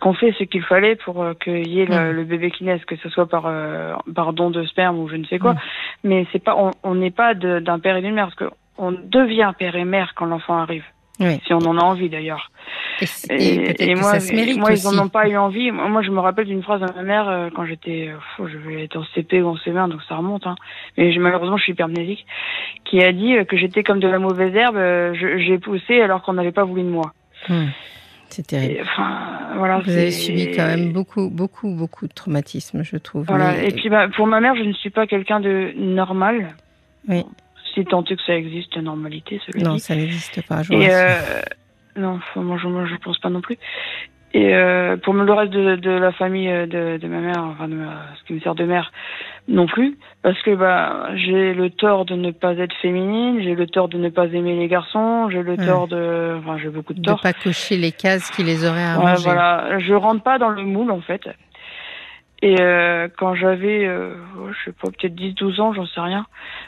qu'on 0.00 0.14
fait 0.14 0.32
ce 0.38 0.44
qu'il 0.44 0.62
fallait 0.62 0.96
pour 0.96 1.22
euh, 1.22 1.34
qu'il 1.34 1.68
y 1.68 1.80
ait 1.80 1.86
le, 1.86 2.12
le 2.12 2.24
bébé 2.24 2.50
qui 2.50 2.64
naisse, 2.64 2.84
que 2.86 2.96
ce 2.96 3.08
soit 3.10 3.28
par 3.28 3.49
euh, 3.50 3.94
par 4.14 4.32
don 4.32 4.50
de 4.50 4.64
sperme 4.64 4.98
ou 4.98 5.08
je 5.08 5.16
ne 5.16 5.24
sais 5.26 5.38
quoi. 5.38 5.54
Mm. 5.54 5.58
Mais 6.04 6.26
c'est 6.32 6.42
pas, 6.42 6.56
on 6.82 6.94
n'est 6.94 7.10
pas 7.10 7.34
d'un 7.34 7.78
père 7.78 7.96
et 7.96 8.02
d'une 8.02 8.14
mère 8.14 8.26
parce 8.26 8.36
que 8.36 8.54
on 8.78 8.92
devient 8.92 9.52
père 9.58 9.76
et 9.76 9.84
mère 9.84 10.12
quand 10.14 10.24
l'enfant 10.24 10.56
arrive, 10.56 10.84
Oui. 11.20 11.38
si 11.46 11.52
on 11.52 11.58
en 11.58 11.76
a 11.76 11.82
envie 11.82 12.08
d'ailleurs. 12.08 12.50
Et, 13.28 13.94
moi, 13.94 14.12
ils 14.72 14.86
en 14.88 14.98
ont 14.98 15.08
pas 15.08 15.28
eu 15.28 15.36
envie. 15.36 15.70
Moi, 15.70 16.02
je 16.02 16.10
me 16.10 16.20
rappelle 16.20 16.46
d'une 16.46 16.62
phrase 16.62 16.80
de 16.80 16.86
ma 16.94 17.02
mère 17.02 17.28
euh, 17.28 17.48
quand 17.54 17.64
j'étais, 17.66 18.08
euh, 18.08 18.46
je 18.46 18.56
vais 18.58 18.84
être 18.84 18.96
en 18.96 19.04
CP 19.14 19.42
ou 19.42 19.48
en 19.48 19.56
CE1, 19.56 19.88
donc 19.90 20.00
ça 20.08 20.16
remonte. 20.16 20.46
Hein. 20.46 20.54
Mais 20.96 21.12
je- 21.12 21.20
malheureusement, 21.20 21.56
je 21.56 21.62
suis 21.64 21.72
hypermnésique, 21.72 22.24
qui 22.84 23.02
a 23.02 23.12
dit 23.12 23.36
euh, 23.36 23.44
que 23.44 23.56
j'étais 23.56 23.82
comme 23.82 24.00
de 24.00 24.08
la 24.08 24.18
mauvaise 24.18 24.54
herbe. 24.54 24.78
J'ai 25.14 25.58
poussé 25.58 26.00
alors 26.00 26.22
qu'on 26.22 26.34
n'avait 26.34 26.52
pas 26.52 26.64
voulu 26.64 26.82
de 26.82 26.88
moi. 26.88 27.12
Hmm. 27.48 27.66
C'est 28.30 28.46
terrible. 28.46 28.74
Et, 28.74 28.82
enfin, 28.82 29.54
voilà. 29.56 29.78
Vous 29.80 29.90
avez 29.90 30.10
subi 30.10 30.52
quand 30.52 30.66
même 30.66 30.92
beaucoup, 30.92 31.28
beaucoup, 31.30 31.74
beaucoup 31.74 32.06
de 32.06 32.12
traumatismes, 32.12 32.82
je 32.82 32.96
trouve. 32.96 33.24
Voilà. 33.26 33.52
Mais- 33.52 33.68
Et 33.68 33.72
puis 33.72 33.88
bah, 33.88 34.08
pour 34.14 34.26
ma 34.26 34.40
mère, 34.40 34.54
je 34.56 34.62
ne 34.62 34.72
suis 34.72 34.90
pas 34.90 35.06
quelqu'un 35.06 35.40
de 35.40 35.72
normal. 35.76 36.54
Oui. 37.08 37.24
Si 37.74 37.84
tant 37.84 38.02
est 38.04 38.16
que 38.16 38.22
ça 38.26 38.34
existe, 38.36 38.76
normalité, 38.76 39.40
cela 39.46 39.62
non, 39.62 39.74
dit. 39.74 39.80
ça 39.80 39.94
n'existe 39.94 40.44
pas. 40.46 40.62
Je 40.62 40.72
Et 40.72 40.88
euh, 40.90 41.12
non, 41.96 42.18
moi, 42.36 42.58
je, 42.60 42.66
moi 42.66 42.84
je 42.86 42.96
pense 42.96 43.18
pas 43.18 43.30
non 43.30 43.40
plus. 43.40 43.58
Et 44.32 44.54
euh, 44.54 44.96
pour 44.96 45.12
le 45.12 45.32
reste 45.32 45.50
de, 45.52 45.74
de 45.74 45.90
la 45.90 46.12
famille 46.12 46.48
euh, 46.48 46.64
de, 46.66 46.98
de 46.98 47.08
ma 47.08 47.18
mère, 47.18 47.42
enfin 47.42 47.66
de 47.66 47.74
ma, 47.74 48.02
ce 48.18 48.24
qui 48.24 48.32
me 48.34 48.40
sert 48.40 48.54
de 48.54 48.64
mère, 48.64 48.92
non 49.48 49.66
plus, 49.66 49.98
parce 50.22 50.40
que 50.42 50.54
bah 50.54 51.08
j'ai 51.16 51.52
le 51.52 51.68
tort 51.70 52.04
de 52.04 52.14
ne 52.14 52.30
pas 52.30 52.52
être 52.54 52.74
féminine, 52.80 53.42
j'ai 53.42 53.56
le 53.56 53.66
tort 53.66 53.88
de 53.88 53.98
ne 53.98 54.08
pas 54.08 54.26
aimer 54.26 54.54
les 54.56 54.68
garçons, 54.68 55.28
j'ai 55.30 55.42
le 55.42 55.54
Ouais. 55.54 55.66
tort 55.66 55.88
de, 55.88 56.36
enfin 56.38 56.58
j'ai 56.62 56.68
beaucoup 56.68 56.94
de 56.94 57.00
de 57.00 57.06
torts. 57.06 57.20
pas 57.20 57.32
cocher 57.32 57.76
les 57.76 57.90
cases 57.90 58.30
qui 58.30 58.44
les 58.44 58.64
auraient 58.64 58.76
Ouais, 58.78 59.02
arrangées. 59.04 59.24
voilà, 59.24 59.78
je 59.80 59.94
rentre 59.94 60.22
pas 60.22 60.38
dans 60.38 60.50
le 60.50 60.62
moule 60.62 60.92
en 60.92 61.00
fait. 61.00 61.28
Et 62.42 62.54
euh, 62.60 63.08
quand 63.18 63.34
j'avais, 63.34 63.84
euh, 63.86 64.14
oh, 64.38 64.48
je 64.52 64.64
sais 64.64 64.72
pas, 64.80 64.88
peut-être 64.92 65.14
10-12 65.14 65.60
ans, 65.60 65.72
j'en 65.74 65.86
sais 65.86 66.00
rien, 66.00 66.24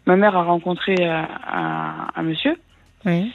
ma 0.07 0.17
mère 0.17 0.37
a 0.37 0.43
rencontré 0.43 0.97
euh, 1.01 1.23
un, 1.51 2.09
un 2.15 2.23
monsieur. 2.25 2.57
Oui. 3.07 3.33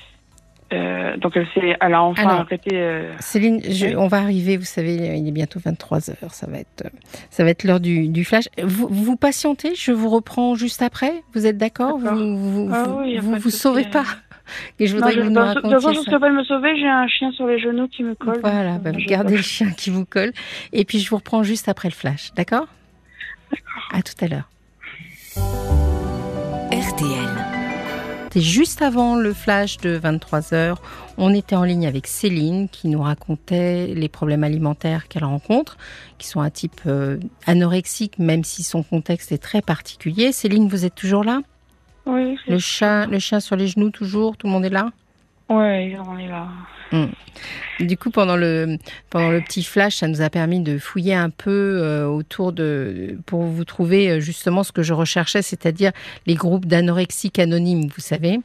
Euh, 0.74 1.16
donc 1.18 1.32
elle 1.38 1.48
s'est, 1.54 1.78
elle 1.80 1.94
a 1.94 2.04
enfin 2.04 2.24
Alors, 2.24 2.42
arrêté. 2.42 2.72
euh, 2.74 3.14
Céline, 3.20 3.62
je- 3.64 3.96
on 3.96 4.08
va 4.08 4.18
arriver, 4.18 4.58
vous 4.58 4.66
savez, 4.66 4.96
il 4.96 5.28
est 5.28 5.32
bientôt 5.32 5.60
23 5.64 6.10
heures, 6.10 6.34
ça 6.34 6.46
va 6.48 6.58
être, 6.60 6.84
ça 7.30 7.46
va 7.46 7.52
être 7.52 7.64
l'heure 7.64 7.80
du, 7.80 8.10
du 8.10 8.26
flash. 8.26 8.46
Vous, 8.62 8.88
vous 8.90 9.16
patientez, 9.16 9.76
je 9.76 9.94
vous 9.94 10.10
reprends 10.10 10.56
juste 10.56 10.82
après. 10.82 11.14
Vous 11.34 11.46
êtes 11.46 11.58
d'accord? 11.58 11.98
D'accord. 12.00 12.18
Vous 12.18 12.66
vous, 12.66 12.70
Ah 12.74 12.84
vous, 12.86 13.00
oui, 13.00 13.18
vous, 13.18 13.50
sauvez 13.50 13.86
pas 13.86 14.04
Et 14.80 14.88
je 14.88 14.94
Non, 14.94 14.98
voudrais 15.00 15.12
je, 15.14 15.18
que 15.20 15.24
vous 15.24 15.30
nous 15.30 15.36
bah, 15.36 15.54
je 15.54 15.88
ne 16.00 16.04
serais 16.04 16.20
pas 16.20 16.30
de 16.30 16.36
me 16.36 16.44
sauver, 16.44 16.78
j'ai 16.78 16.88
un 16.88 17.08
chien 17.08 17.32
sur 17.32 17.48
les 17.48 17.60
genoux 17.60 17.88
qui 17.88 18.04
me 18.04 18.16
colle. 18.16 18.40
Voilà, 18.42 18.78
bah, 18.78 18.90
euh, 18.90 18.94
vous 18.94 19.00
je- 19.00 19.06
gardez 19.08 19.36
le 19.38 19.42
chien 19.44 19.72
qui 19.72 19.90
vous 19.90 20.06
colle. 20.06 20.32
Et 20.74 20.84
puis 20.86 21.00
je 21.00 21.10
vous 21.10 21.16
reprends 21.18 21.44
juste 21.44 21.70
après 21.70 21.88
le 21.90 21.94
flash, 21.94 22.32
d'accord? 22.36 22.68
À 23.94 24.02
tout 24.02 24.14
à 24.22 24.28
l'heure. 24.28 24.50
RTL. 26.72 27.27
C'était 28.38 28.50
juste 28.50 28.84
avant 28.84 29.16
le 29.16 29.34
flash 29.34 29.78
de 29.78 29.98
23h. 29.98 30.76
On 31.18 31.34
était 31.34 31.56
en 31.56 31.64
ligne 31.64 31.88
avec 31.88 32.06
Céline 32.06 32.70
qui 32.70 32.88
nous 32.88 33.02
racontait 33.02 33.88
les 33.88 34.10
problèmes 34.10 34.44
alimentaires 34.44 35.08
qu'elle 35.08 35.24
rencontre, 35.24 35.76
qui 36.20 36.28
sont 36.28 36.42
un 36.42 36.52
type 36.52 36.82
euh, 36.86 37.18
anorexique, 37.48 38.20
même 38.20 38.44
si 38.44 38.62
son 38.62 38.84
contexte 38.84 39.32
est 39.32 39.40
très 39.40 39.64
particulier. 39.64 40.32
Céline, 40.32 40.68
vous 40.68 40.86
êtes 40.86 40.94
toujours 40.94 41.24
là? 41.24 41.42
Oui. 42.06 42.38
Le 42.48 42.60
chat, 42.60 43.08
le 43.08 43.18
chat 43.18 43.40
sur 43.40 43.56
les 43.56 43.66
genoux 43.66 43.90
toujours, 43.90 44.38
tout 44.38 44.46
le 44.46 44.54
monde 44.54 44.66
est 44.66 44.70
là? 44.70 44.92
Oui, 45.50 45.96
on 45.98 46.18
est 46.18 46.28
là. 46.28 46.48
Hmm. 46.92 47.08
Du 47.80 47.98
coup, 47.98 48.10
pendant 48.10 48.36
le, 48.36 48.78
pendant 49.10 49.30
le 49.30 49.42
petit 49.42 49.64
flash, 49.64 49.98
ça 49.98 50.08
nous 50.08 50.22
a 50.22 50.30
permis 50.30 50.62
de 50.62 50.78
fouiller 50.78 51.14
un 51.14 51.30
peu 51.30 51.80
euh, 51.82 52.08
autour 52.08 52.54
de. 52.54 53.18
pour 53.26 53.44
vous 53.44 53.66
trouver 53.66 54.10
euh, 54.10 54.20
justement 54.20 54.64
ce 54.64 54.72
que 54.72 54.84
je 54.84 54.94
recherchais, 54.94 55.42
c'est-à-dire 55.42 55.92
les 56.26 56.36
groupes 56.36 56.66
d'anorexiques 56.66 57.40
anonymes, 57.40 57.88
vous 57.88 58.02
savez. 58.02 58.40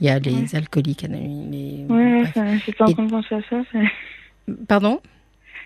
Il 0.00 0.06
y 0.06 0.10
a 0.10 0.18
les 0.18 0.54
alcooliques 0.54 1.04
anonymes. 1.04 1.50
Les... 1.50 1.86
Oui, 1.88 2.24
j'étais 2.66 2.82
en 2.82 2.92
train 2.92 3.04
de 3.04 3.10
penser 3.10 3.34
à 3.34 3.40
ça. 3.48 3.62
Pardon? 4.68 5.00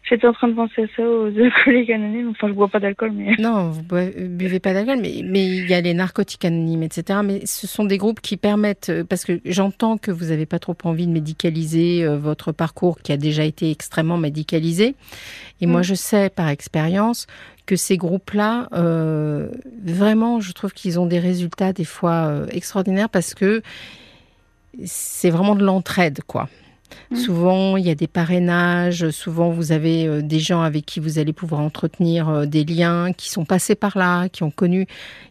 J'étais 0.09 0.26
en 0.26 0.33
train 0.33 0.49
de 0.49 0.54
penser 0.54 0.83
à 0.83 0.87
ça 0.97 1.02
aux 1.02 1.26
alcooliques 1.38 1.90
anonymes. 1.90 2.30
Enfin, 2.30 2.49
je 2.49 2.52
bois 2.52 2.69
pas 2.69 2.80
d'alcool, 2.80 3.12
mais. 3.14 3.37
Non, 3.38 3.71
vous 3.71 3.83
buvez 3.83 4.59
pas 4.59 4.73
d'alcool, 4.73 4.99
mais, 5.00 5.23
mais 5.25 5.47
il 5.47 5.69
y 5.69 5.75
a 5.75 5.80
les 5.80 5.95
narcotiques 5.95 6.45
anonymes, 6.45 6.83
etc. 6.83 7.21
Mais 7.25 7.47
ce 7.47 7.66
sont 7.66 7.85
des 7.85 7.99
groupes 7.99 8.21
qui 8.21 8.37
permettent, 8.37 8.88
euh, 8.90 9.04
parce 9.04 9.25
que 9.25 9.40
j'entends 9.45 9.99
que 9.99 10.11
vous 10.11 10.26
n'avez 10.26 10.47
pas 10.47 10.59
trop 10.59 10.76
envie 10.85 11.07
de 11.07 11.12
médicaliser 11.12 12.04
euh, 12.04 12.16
votre 12.16 12.52
parcours 12.52 13.00
qui 13.00 13.12
a 13.12 13.16
déjà 13.16 13.45
été 13.45 13.71
extrêmement 13.71 14.19
médicalisé. 14.19 14.95
Et 15.61 15.66
moi, 15.66 15.80
mm. 15.80 15.85
je 15.85 15.95
sais 15.95 16.30
par 16.30 16.49
expérience 16.49 17.26
que 17.66 17.76
ces 17.76 17.97
groupes-là, 17.97 18.69
euh, 18.73 19.50
vraiment, 19.85 20.40
je 20.40 20.52
trouve 20.52 20.73
qu'ils 20.73 20.99
ont 20.99 21.07
des 21.07 21.21
résultats 21.21 21.73
des 21.73 21.85
fois 21.85 22.42
extraordinaires 22.50 23.09
parce 23.09 23.35
que 23.35 23.62
c'est 24.85 25.30
vraiment 25.30 25.54
de 25.54 25.64
l'entraide, 25.64 26.21
quoi. 26.26 26.49
Mm. 27.11 27.16
Souvent, 27.16 27.76
il 27.76 27.87
y 27.87 27.90
a 27.90 27.94
des 27.94 28.06
parrainages, 28.06 29.11
souvent 29.11 29.50
vous 29.50 29.73
avez 29.73 30.06
euh, 30.06 30.23
des 30.23 30.38
gens 30.38 30.62
avec 30.62 30.87
qui 30.87 31.00
vous 31.00 31.18
allez 31.18 31.32
pouvoir 31.32 31.61
entretenir 31.61 32.28
euh, 32.28 32.47
des 32.47 32.64
liens, 32.64 33.12
qui 33.12 33.30
sont 33.30 33.44
passés 33.44 33.75
par 33.75 33.99
là, 33.99 34.28
qui 34.28 34.42
ont 34.42 34.50
connu, 34.50 34.87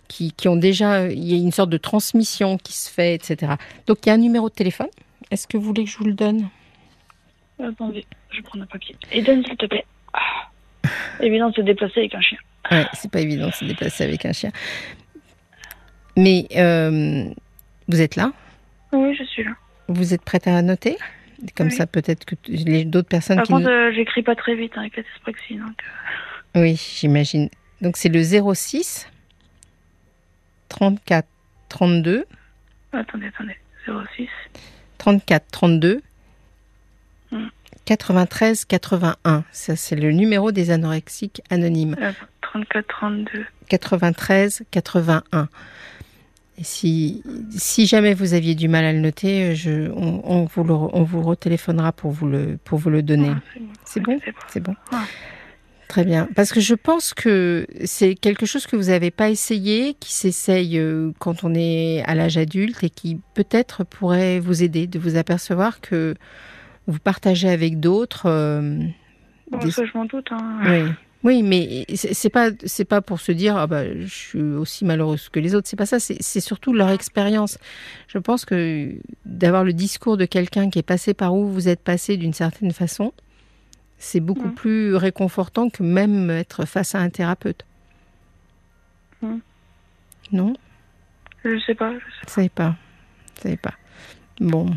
qui, 0.08 0.34
ont 0.48 0.56
déjà, 0.56 1.08
il 1.08 1.24
y 1.24 1.34
a 1.34 1.38
une 1.38 1.52
sorte 1.52 1.70
de 1.70 1.78
transmission 1.78 2.58
qui 2.58 2.74
se 2.74 2.90
fait, 2.90 3.14
etc. 3.14 3.54
Donc 3.88 4.00
il 4.06 4.10
y 4.10 4.12
a 4.12 4.16
un 4.16 4.18
numéro 4.18 4.50
de 4.50 4.54
téléphone. 4.54 4.90
Est-ce 5.32 5.48
que 5.48 5.58
vous 5.58 5.64
voulez 5.64 5.84
que 5.84 5.90
je 5.90 5.98
vous 5.98 6.06
le 6.06 6.14
donne? 6.14 6.50
Attendez, 7.64 8.06
je 8.32 8.42
prends 8.42 8.60
un 8.60 8.66
papier. 8.66 8.96
Et 9.12 9.22
donne 9.22 9.44
s'il 9.44 9.58
te 9.58 9.66
plaît. 9.66 9.86
Ah. 10.14 10.90
Évident 11.22 11.50
de 11.50 11.56
se 11.56 11.62
déplacer 11.62 12.00
avec 12.00 12.16
un 12.16 12.22
chien. 12.22 12.38
Ouais, 12.72 12.86
c'est 12.94 13.12
pas 13.12 13.22
évident 13.22 13.48
de 13.48 13.54
se 13.54 13.66
déplacer 13.66 14.04
avec 14.04 14.26
un 14.26 14.34
chien. 14.34 14.52
Mais 16.18 16.48
euh, 16.56 17.26
vous 17.88 18.02
êtes 18.02 18.16
là? 18.16 18.32
Oui, 18.92 19.16
je 19.16 19.24
suis 19.24 19.44
là. 19.44 19.52
Vous 19.88 20.14
êtes 20.14 20.22
prête 20.22 20.48
à 20.48 20.62
noter? 20.62 20.98
Comme 21.56 21.70
ça, 21.70 21.88
peut-être 21.88 22.26
que 22.26 22.36
les 22.48 22.86
d'autres 22.86 23.08
personnes. 23.08 23.38
Par 23.38 23.48
contre, 23.48 23.70
euh, 23.70 23.92
j'écris 23.94 24.24
pas 24.24 24.36
très 24.36 24.56
vite 24.56 24.78
avec 24.78 24.98
la 24.98 25.04
dyspraxie. 25.04 25.56
Donc... 25.56 25.76
Euh. 26.56 26.62
Oui, 26.62 26.76
j'imagine. 26.76 27.50
Donc 27.82 27.98
c'est 27.98 28.10
le 28.10 28.22
06 28.24 29.08
34 30.70 31.28
32. 31.70 32.26
Attendez, 32.92 33.28
attendez. 33.28 33.58
06 33.86 34.28
34 34.98 35.46
32 35.52 36.02
93 37.86 38.66
81. 38.66 39.44
Ça, 39.52 39.76
c'est 39.76 39.96
le 39.96 40.12
numéro 40.12 40.52
des 40.52 40.72
anorexiques 40.72 41.42
anonymes. 41.50 41.96
34 42.42 42.88
32. 42.88 43.46
93 43.68 44.64
81 44.72 45.50
si, 46.62 47.24
si 47.50 47.86
jamais 47.86 48.14
vous 48.14 48.34
aviez 48.34 48.56
du 48.56 48.68
mal 48.68 48.86
à 48.86 48.94
le 48.94 49.00
noter, 49.00 49.56
je, 49.56 49.90
on, 49.92 50.46
vous, 50.46 50.64
le, 50.64 50.74
on 50.74 51.04
vous 51.04 51.22
retéléphonera 51.22 51.92
pour 51.92 52.12
vous 52.12 52.28
le, 52.28 52.58
pour 52.64 52.80
vous 52.80 52.90
le 52.90 53.02
donner. 53.02 53.32
Ah, 53.34 53.60
c'est 53.86 54.00
bon 54.02 54.20
C'est 54.48 54.62
bon? 54.62 54.76
Très 55.88 56.06
bien. 56.06 56.28
Parce 56.36 56.54
que 56.54 56.60
je 56.60 56.76
pense 56.76 57.16
que 57.16 57.66
c'est 57.84 58.14
quelque 58.14 58.46
chose 58.46 58.68
que 58.68 58.76
vous 58.76 58.90
n'avez 58.90 59.10
pas 59.10 59.30
essayé, 59.32 59.96
qui 60.00 60.14
s'essaye 60.14 60.78
euh, 60.78 61.12
quand 61.18 61.44
on 61.44 61.56
est 61.56 62.04
à 62.06 62.14
l'âge 62.14 62.38
adulte 62.38 62.84
et 62.84 62.92
qui 62.92 63.20
peut-être 63.34 63.84
pourrait 63.84 64.40
vous 64.40 64.62
aider 64.62 64.86
de 64.86 65.00
vous 65.00 65.18
apercevoir 65.18 65.82
que 65.82 66.14
vous 66.86 67.00
partagez 67.00 67.50
avec 67.50 67.80
d'autres. 67.80 68.28
Euh, 68.28 68.80
ça, 69.72 69.84
je 69.84 69.98
m'en 69.98 70.06
doute. 70.06 70.28
Hein. 70.32 70.60
Oui. 70.64 70.92
Oui, 71.24 71.44
mais 71.44 71.86
c'est 71.96 72.30
pas 72.30 72.52
c'est 72.64 72.86
pas 72.86 73.02
pour 73.02 73.20
se 73.20 73.34
dire 73.34 73.58
ah 73.58 73.68
bah 73.68 73.84
je 73.94 74.08
suis 74.08 74.42
aussi 74.42 74.86
malheureuse 74.86 75.28
que 75.28 75.42
les 75.42 75.54
autres. 75.54 75.68
C'est 75.68 75.76
pas 75.76 75.86
ça. 75.86 76.00
C'est 76.00 76.40
surtout 76.40 76.74
leur 76.74 76.90
expérience. 76.92 77.58
Je 78.08 78.18
pense 78.20 78.46
que 78.46 78.96
d'avoir 79.26 79.66
le 79.66 79.74
discours 79.74 80.16
de 80.16 80.24
quelqu'un 80.26 80.70
qui 80.70 80.80
est 80.80 80.84
passé 80.84 81.14
par 81.14 81.36
où 81.36 81.46
vous 81.48 81.68
êtes 81.68 81.82
passé 81.82 82.16
d'une 82.16 82.34
certaine 82.34 82.72
façon, 82.72 83.12
c'est 83.98 84.22
beaucoup 84.22 84.48
mmh. 84.48 84.56
plus 84.56 84.96
réconfortant 84.96 85.70
que 85.70 85.84
même 85.84 86.30
être 86.30 86.66
face 86.66 86.96
à 86.96 87.00
un 87.00 87.10
thérapeute. 87.10 87.66
Mmh. 89.22 89.40
Non? 90.32 90.54
Je 91.44 91.60
sais 91.60 91.76
pas. 91.76 91.94
Je 92.26 92.32
sais 92.32 92.50
pas. 92.50 92.76
Je 93.36 93.50
sais 93.50 93.58
pas. 93.58 93.74
Bon. 94.40 94.70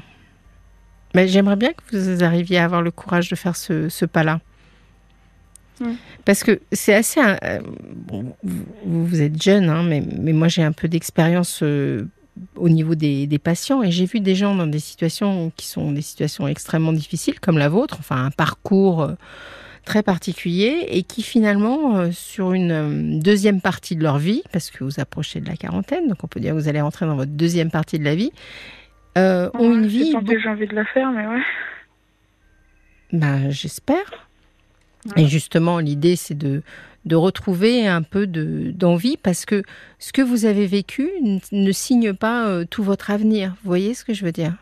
Mais 1.15 1.29
j'aimerais 1.29 1.57
bien 1.57 1.73
que 1.73 1.97
vous 1.97 2.25
arriviez 2.25 2.59
à 2.59 2.65
avoir 2.65 2.83
le 2.83 2.91
courage 2.91 3.29
de 3.29 3.37
faire 3.37 3.55
ce, 3.55 3.89
ce 3.89 4.05
pas-là. 4.05 4.41
Parce 6.25 6.45
que 6.45 6.61
c'est 6.73 6.95
assez. 6.95 7.21
Euh, 7.21 7.61
vous, 8.85 9.23
êtes 9.23 9.41
jeune, 9.43 9.69
hein, 9.69 9.83
mais, 9.83 10.03
mais, 10.19 10.33
moi 10.33 10.49
j'ai 10.49 10.63
un 10.63 10.73
peu 10.73 10.89
d'expérience 10.89 11.61
euh, 11.63 12.07
au 12.57 12.69
niveau 12.69 12.95
des, 12.95 13.27
des 13.27 13.39
patients 13.39 13.83
et 13.83 13.91
j'ai 13.91 14.07
vu 14.07 14.21
des 14.21 14.35
gens 14.35 14.55
dans 14.55 14.67
des 14.67 14.79
situations 14.79 15.53
qui 15.57 15.67
sont 15.67 15.93
des 15.93 16.03
situations 16.03 16.47
extrêmement 16.47 16.93
difficiles, 16.93 17.41
comme 17.41 17.59
la 17.59 17.69
vôtre, 17.69 17.97
enfin 17.99 18.25
un 18.25 18.31
parcours 18.31 19.03
euh, 19.03 19.15
très 19.85 20.03
particulier 20.03 20.87
et 20.89 21.03
qui 21.03 21.23
finalement, 21.23 22.13
sur 22.13 22.53
une 22.53 23.19
deuxième 23.19 23.61
partie 23.61 23.97
de 23.97 24.03
leur 24.03 24.19
vie, 24.19 24.43
parce 24.53 24.71
que 24.71 24.85
vous 24.85 25.01
approchez 25.01 25.41
de 25.41 25.49
la 25.49 25.57
quarantaine, 25.57 26.09
donc 26.09 26.23
on 26.23 26.29
peut 26.29 26.39
dire 26.39 26.55
que 26.55 26.61
vous 26.61 26.69
allez 26.69 26.81
rentrer 26.81 27.07
dans 27.07 27.17
votre 27.17 27.33
deuxième 27.33 27.71
partie 27.71 27.99
de 27.99 28.05
la 28.05 28.15
vie, 28.15 28.31
ont 29.17 29.51
une 29.75 29.87
vie. 29.87 30.13
J'ai 30.13 30.49
envie 30.49 30.69
de 30.69 30.75
la 30.75 30.85
faire, 30.85 31.11
mais 31.11 31.27
ouais. 31.27 31.43
Ben, 33.13 33.51
j'espère. 33.51 34.29
Et 35.17 35.27
justement, 35.27 35.79
l'idée, 35.79 36.17
c'est 36.17 36.37
de, 36.37 36.63
de 37.05 37.17
retrouver 37.17 37.87
un 37.87 38.03
peu 38.03 38.27
d'envie 38.27 39.17
parce 39.17 39.45
que 39.45 39.63
ce 39.99 40.13
que 40.13 40.23
vous 40.23 40.45
avez 40.45 40.67
vécu 40.67 41.11
ne 41.51 41.73
signe 41.73 42.13
pas 42.13 42.47
euh, 42.47 42.65
tout 42.69 42.83
votre 42.83 43.11
avenir. 43.11 43.51
Vous 43.63 43.69
voyez 43.69 43.95
ce 43.95 44.05
que 44.05 44.15
je 44.15 44.25
veux 44.25 44.33
dire? 44.33 44.55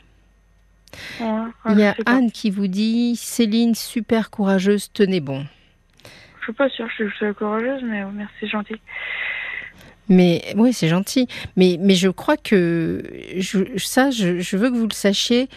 Il 1.21 1.79
y 1.79 1.85
a 1.85 1.95
Anne 2.07 2.33
qui 2.33 2.51
vous 2.51 2.67
dit 2.67 3.15
Céline, 3.17 3.75
super 3.75 4.31
courageuse, 4.31 4.91
tenez 4.93 5.21
bon. 5.21 5.47
Je 6.41 6.45
suis 6.45 6.53
pas 6.53 6.69
sûre 6.71 6.89
que 6.99 7.09
je 7.09 7.15
suis 7.15 7.35
courageuse, 7.35 7.83
mais 7.85 8.05
merci, 8.13 8.49
gentil. 8.49 8.77
Mais 10.09 10.43
oui, 10.57 10.73
c'est 10.73 10.89
gentil. 10.89 11.29
Mais, 11.57 11.77
mais 11.79 11.95
je 11.95 12.09
crois 12.09 12.37
que 12.37 13.03
ça, 13.77 14.11
je, 14.11 14.41
je, 14.41 14.57
veux 14.57 14.71
que 14.71 14.77
vous 14.77 14.89
le 14.89 14.95
sachiez. 14.95 15.49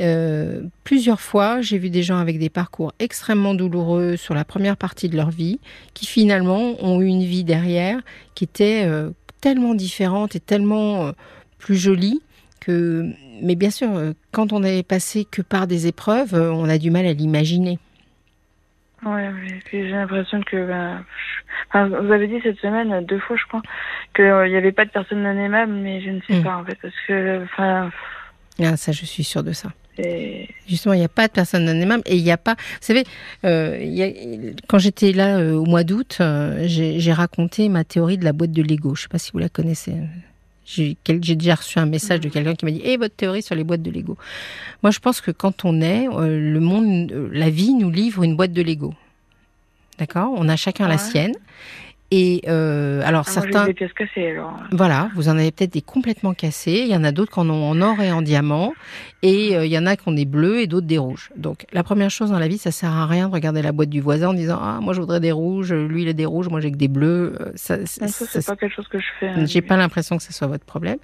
Euh, 0.00 0.62
plusieurs 0.84 1.20
fois, 1.20 1.60
j'ai 1.60 1.78
vu 1.78 1.90
des 1.90 2.02
gens 2.02 2.18
avec 2.18 2.38
des 2.38 2.48
parcours 2.48 2.92
extrêmement 2.98 3.54
douloureux 3.54 4.16
sur 4.16 4.34
la 4.34 4.44
première 4.44 4.76
partie 4.76 5.08
de 5.08 5.16
leur 5.16 5.30
vie, 5.30 5.60
qui 5.94 6.06
finalement 6.06 6.82
ont 6.82 7.00
eu 7.00 7.06
une 7.06 7.22
vie 7.22 7.44
derrière 7.44 8.00
qui 8.34 8.44
était 8.44 8.84
euh, 8.86 9.10
tellement 9.40 9.74
différente 9.74 10.34
et 10.34 10.40
tellement 10.40 11.06
euh, 11.06 11.12
plus 11.58 11.76
jolie 11.76 12.22
que. 12.60 13.10
Mais 13.42 13.56
bien 13.56 13.70
sûr, 13.70 13.90
quand 14.30 14.52
on 14.52 14.60
n'est 14.60 14.84
passé 14.84 15.24
que 15.24 15.42
par 15.42 15.66
des 15.66 15.88
épreuves, 15.88 16.34
on 16.34 16.68
a 16.68 16.78
du 16.78 16.92
mal 16.92 17.06
à 17.06 17.12
l'imaginer. 17.12 17.80
Ouais, 19.04 19.32
j'ai 19.72 19.90
l'impression 19.90 20.40
que 20.42 20.68
ben, 20.68 21.04
vous 21.74 22.12
avez 22.12 22.28
dit 22.28 22.38
cette 22.44 22.60
semaine 22.60 23.04
deux 23.04 23.18
fois, 23.18 23.34
je 23.36 23.44
crois, 23.48 23.62
qu'il 24.14 24.24
n'y 24.24 24.56
avait 24.56 24.70
pas 24.70 24.84
de 24.84 24.90
personnes 24.90 25.24
non 25.24 25.36
aimables, 25.36 25.72
mais 25.72 26.00
je 26.02 26.10
ne 26.10 26.20
sais 26.20 26.38
hmm. 26.38 26.44
pas 26.44 26.56
en 26.56 26.64
fait, 26.64 26.78
parce 26.80 26.94
que 27.08 27.42
enfin. 27.42 27.90
Ah, 28.62 28.76
ça, 28.76 28.92
je 28.92 29.04
suis 29.04 29.24
sûre 29.24 29.42
de 29.42 29.50
ça. 29.50 29.70
Justement, 30.66 30.94
il 30.94 30.98
n'y 30.98 31.04
a 31.04 31.08
pas 31.08 31.28
de 31.28 31.32
personne 31.32 31.64
non 31.64 31.72
aimable 31.72 32.02
et 32.06 32.16
il 32.16 32.22
n'y 32.22 32.30
a 32.30 32.38
pas. 32.38 32.54
Vous 32.54 32.86
savez, 32.86 33.04
euh, 33.44 34.52
quand 34.68 34.78
j'étais 34.78 35.12
là 35.12 35.38
euh, 35.38 35.54
au 35.54 35.66
mois 35.66 35.84
d'août, 35.84 36.18
euh, 36.20 36.64
j'ai 36.66 37.12
raconté 37.12 37.68
ma 37.68 37.84
théorie 37.84 38.16
de 38.16 38.24
la 38.24 38.32
boîte 38.32 38.52
de 38.52 38.62
Lego. 38.62 38.94
Je 38.94 39.00
ne 39.00 39.02
sais 39.02 39.08
pas 39.08 39.18
si 39.18 39.32
vous 39.32 39.38
la 39.38 39.48
connaissez. 39.48 39.94
J'ai 40.64 40.96
déjà 41.04 41.56
reçu 41.56 41.78
un 41.78 41.86
message 41.86 42.20
de 42.20 42.28
quelqu'un 42.28 42.54
qui 42.54 42.64
m'a 42.64 42.70
dit 42.70 42.80
"Et 42.80 42.92
eh, 42.92 42.96
votre 42.96 43.14
théorie 43.14 43.42
sur 43.42 43.54
les 43.54 43.64
boîtes 43.64 43.82
de 43.82 43.90
Lego." 43.90 44.16
Moi, 44.82 44.90
je 44.90 45.00
pense 45.00 45.20
que 45.20 45.30
quand 45.30 45.64
on 45.64 45.82
est, 45.82 46.06
le 46.06 46.58
monde, 46.60 47.12
la 47.32 47.50
vie 47.50 47.74
nous 47.74 47.90
livre 47.90 48.22
une 48.22 48.36
boîte 48.36 48.52
de 48.52 48.62
Lego. 48.62 48.94
D'accord? 49.98 50.32
On 50.34 50.48
a 50.48 50.56
chacun 50.56 50.88
la 50.88 50.98
sienne. 50.98 51.34
Et 52.14 52.42
euh, 52.46 53.00
alors 53.06 53.24
Ah, 53.26 53.30
certains, 53.30 53.64
des 53.64 53.72
pièces 53.72 53.94
cassées, 53.94 54.32
alors. 54.32 54.54
voilà, 54.70 55.08
vous 55.14 55.30
en 55.30 55.38
avez 55.38 55.50
peut-être 55.50 55.72
des 55.72 55.80
complètement 55.80 56.34
cassés. 56.34 56.82
Il 56.84 56.88
y 56.92 56.94
en 56.94 57.04
a 57.04 57.10
d'autres 57.10 57.32
qui 57.32 57.40
en 57.40 57.48
ont 57.48 57.64
en 57.70 57.80
or 57.80 58.02
et 58.02 58.12
en 58.12 58.20
diamant, 58.20 58.74
et 59.22 59.56
euh, 59.56 59.64
il 59.64 59.72
y 59.72 59.78
en 59.78 59.86
a 59.86 59.96
qui 59.96 60.06
ont 60.08 60.12
des 60.12 60.26
bleus 60.26 60.60
et 60.60 60.66
d'autres 60.66 60.86
des 60.86 60.98
rouges. 60.98 61.30
Donc 61.36 61.64
la 61.72 61.82
première 61.82 62.10
chose 62.10 62.30
dans 62.30 62.38
la 62.38 62.48
vie, 62.48 62.58
ça 62.58 62.70
sert 62.70 62.90
à 62.92 63.06
rien 63.06 63.28
de 63.28 63.32
regarder 63.32 63.62
la 63.62 63.72
boîte 63.72 63.88
du 63.88 64.02
voisin 64.02 64.28
en 64.28 64.34
disant 64.34 64.58
ah 64.60 64.78
moi 64.82 64.92
je 64.92 65.00
voudrais 65.00 65.20
des 65.20 65.32
rouges, 65.32 65.72
lui 65.72 66.02
il 66.02 66.08
a 66.08 66.12
des 66.12 66.26
rouges, 66.26 66.48
moi 66.50 66.60
j'ai 66.60 66.70
que 66.70 66.76
des 66.76 66.88
bleus. 66.88 67.34
Euh, 67.40 67.50
Ça, 67.54 67.78
Donc 67.78 67.88
ça, 67.88 68.08
ça- 68.08 68.26
c'est 68.28 68.44
pas 68.46 68.56
quelque 68.56 68.74
chose 68.74 68.88
que 68.88 68.98
je 68.98 69.06
fais. 69.18 69.28
hein. 69.28 69.46
j'ai 69.46 69.62
pas 69.62 69.78
l'impression 69.78 70.18
que 70.18 70.22
ce 70.22 70.34
soit 70.34 70.48
votre 70.48 70.66
problème. 70.66 70.98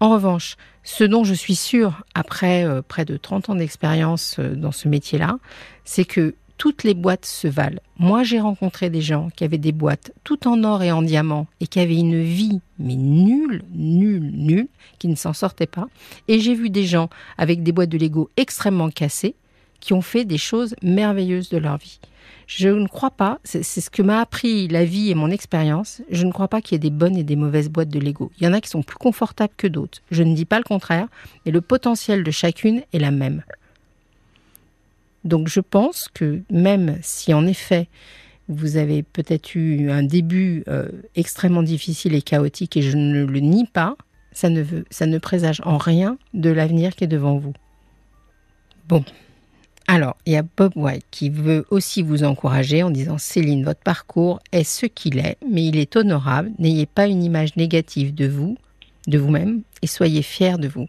En 0.00 0.08
revanche, 0.10 0.56
ce 0.82 1.04
dont 1.04 1.24
je 1.24 1.34
suis 1.34 1.56
sûre, 1.56 2.04
après 2.14 2.64
euh, 2.64 2.80
près 2.80 3.04
de 3.04 3.18
30 3.18 3.50
ans 3.50 3.54
d'expérience 3.54 4.40
dans 4.40 4.72
ce 4.72 4.88
métier-là, 4.88 5.36
c'est 5.84 6.06
que 6.06 6.34
toutes 6.58 6.82
les 6.82 6.94
boîtes 6.94 7.24
se 7.24 7.48
valent. 7.48 7.80
Moi, 7.98 8.24
j'ai 8.24 8.40
rencontré 8.40 8.90
des 8.90 9.00
gens 9.00 9.30
qui 9.34 9.44
avaient 9.44 9.58
des 9.58 9.72
boîtes 9.72 10.12
tout 10.24 10.46
en 10.46 10.64
or 10.64 10.82
et 10.82 10.92
en 10.92 11.02
diamant 11.02 11.46
et 11.60 11.66
qui 11.66 11.80
avaient 11.80 11.96
une 11.96 12.22
vie, 12.22 12.60
mais 12.78 12.96
nulle, 12.96 13.62
nulle, 13.72 14.30
nulle, 14.34 14.68
qui 14.98 15.08
ne 15.08 15.14
s'en 15.14 15.32
sortaient 15.32 15.66
pas. 15.66 15.86
Et 16.26 16.40
j'ai 16.40 16.54
vu 16.54 16.68
des 16.68 16.84
gens 16.84 17.08
avec 17.38 17.62
des 17.62 17.72
boîtes 17.72 17.88
de 17.88 17.98
Lego 17.98 18.28
extrêmement 18.36 18.90
cassées 18.90 19.36
qui 19.80 19.92
ont 19.92 20.02
fait 20.02 20.24
des 20.24 20.38
choses 20.38 20.74
merveilleuses 20.82 21.48
de 21.48 21.58
leur 21.58 21.78
vie. 21.78 22.00
Je 22.48 22.68
ne 22.68 22.88
crois 22.88 23.10
pas, 23.10 23.38
c'est 23.44 23.62
ce 23.62 23.90
que 23.90 24.02
m'a 24.02 24.20
appris 24.20 24.68
la 24.68 24.84
vie 24.84 25.10
et 25.10 25.14
mon 25.14 25.30
expérience, 25.30 26.02
je 26.10 26.24
ne 26.24 26.32
crois 26.32 26.48
pas 26.48 26.60
qu'il 26.60 26.74
y 26.74 26.76
ait 26.76 26.90
des 26.90 26.90
bonnes 26.90 27.16
et 27.16 27.22
des 27.22 27.36
mauvaises 27.36 27.68
boîtes 27.68 27.90
de 27.90 28.00
Lego. 28.00 28.32
Il 28.40 28.44
y 28.44 28.48
en 28.48 28.52
a 28.52 28.60
qui 28.60 28.70
sont 28.70 28.82
plus 28.82 28.96
confortables 28.96 29.52
que 29.56 29.66
d'autres. 29.66 30.00
Je 30.10 30.22
ne 30.22 30.34
dis 30.34 30.46
pas 30.46 30.58
le 30.58 30.64
contraire, 30.64 31.08
mais 31.44 31.52
le 31.52 31.60
potentiel 31.60 32.24
de 32.24 32.30
chacune 32.30 32.82
est 32.92 32.98
la 32.98 33.10
même. 33.10 33.42
Donc 35.24 35.48
je 35.48 35.60
pense 35.60 36.08
que 36.12 36.42
même 36.50 36.98
si 37.02 37.34
en 37.34 37.46
effet 37.46 37.88
vous 38.48 38.76
avez 38.76 39.02
peut-être 39.02 39.54
eu 39.54 39.90
un 39.90 40.02
début 40.02 40.64
euh, 40.68 40.88
extrêmement 41.14 41.62
difficile 41.62 42.14
et 42.14 42.22
chaotique, 42.22 42.76
et 42.76 42.82
je 42.82 42.96
ne 42.96 43.24
le 43.24 43.40
nie 43.40 43.66
pas, 43.66 43.96
ça 44.32 44.48
ne, 44.48 44.62
veut, 44.62 44.84
ça 44.90 45.06
ne 45.06 45.18
présage 45.18 45.60
en 45.64 45.76
rien 45.76 46.18
de 46.34 46.50
l'avenir 46.50 46.94
qui 46.94 47.04
est 47.04 47.08
devant 47.08 47.38
vous. 47.38 47.52
Bon. 48.88 49.04
Alors, 49.86 50.16
il 50.26 50.32
y 50.34 50.36
a 50.36 50.42
Bob 50.42 50.72
White 50.76 51.06
qui 51.10 51.30
veut 51.30 51.64
aussi 51.70 52.02
vous 52.02 52.22
encourager 52.22 52.82
en 52.82 52.90
disant 52.90 53.16
Céline, 53.16 53.64
votre 53.64 53.80
parcours 53.80 54.38
est 54.52 54.64
ce 54.64 54.86
qu'il 54.86 55.18
est, 55.18 55.38
mais 55.48 55.64
il 55.64 55.78
est 55.78 55.96
honorable. 55.96 56.50
N'ayez 56.58 56.86
pas 56.86 57.06
une 57.06 57.22
image 57.22 57.56
négative 57.56 58.14
de 58.14 58.26
vous, 58.28 58.56
de 59.06 59.18
vous-même, 59.18 59.62
et 59.80 59.86
soyez 59.86 60.22
fiers 60.22 60.58
de 60.58 60.68
vous. 60.68 60.88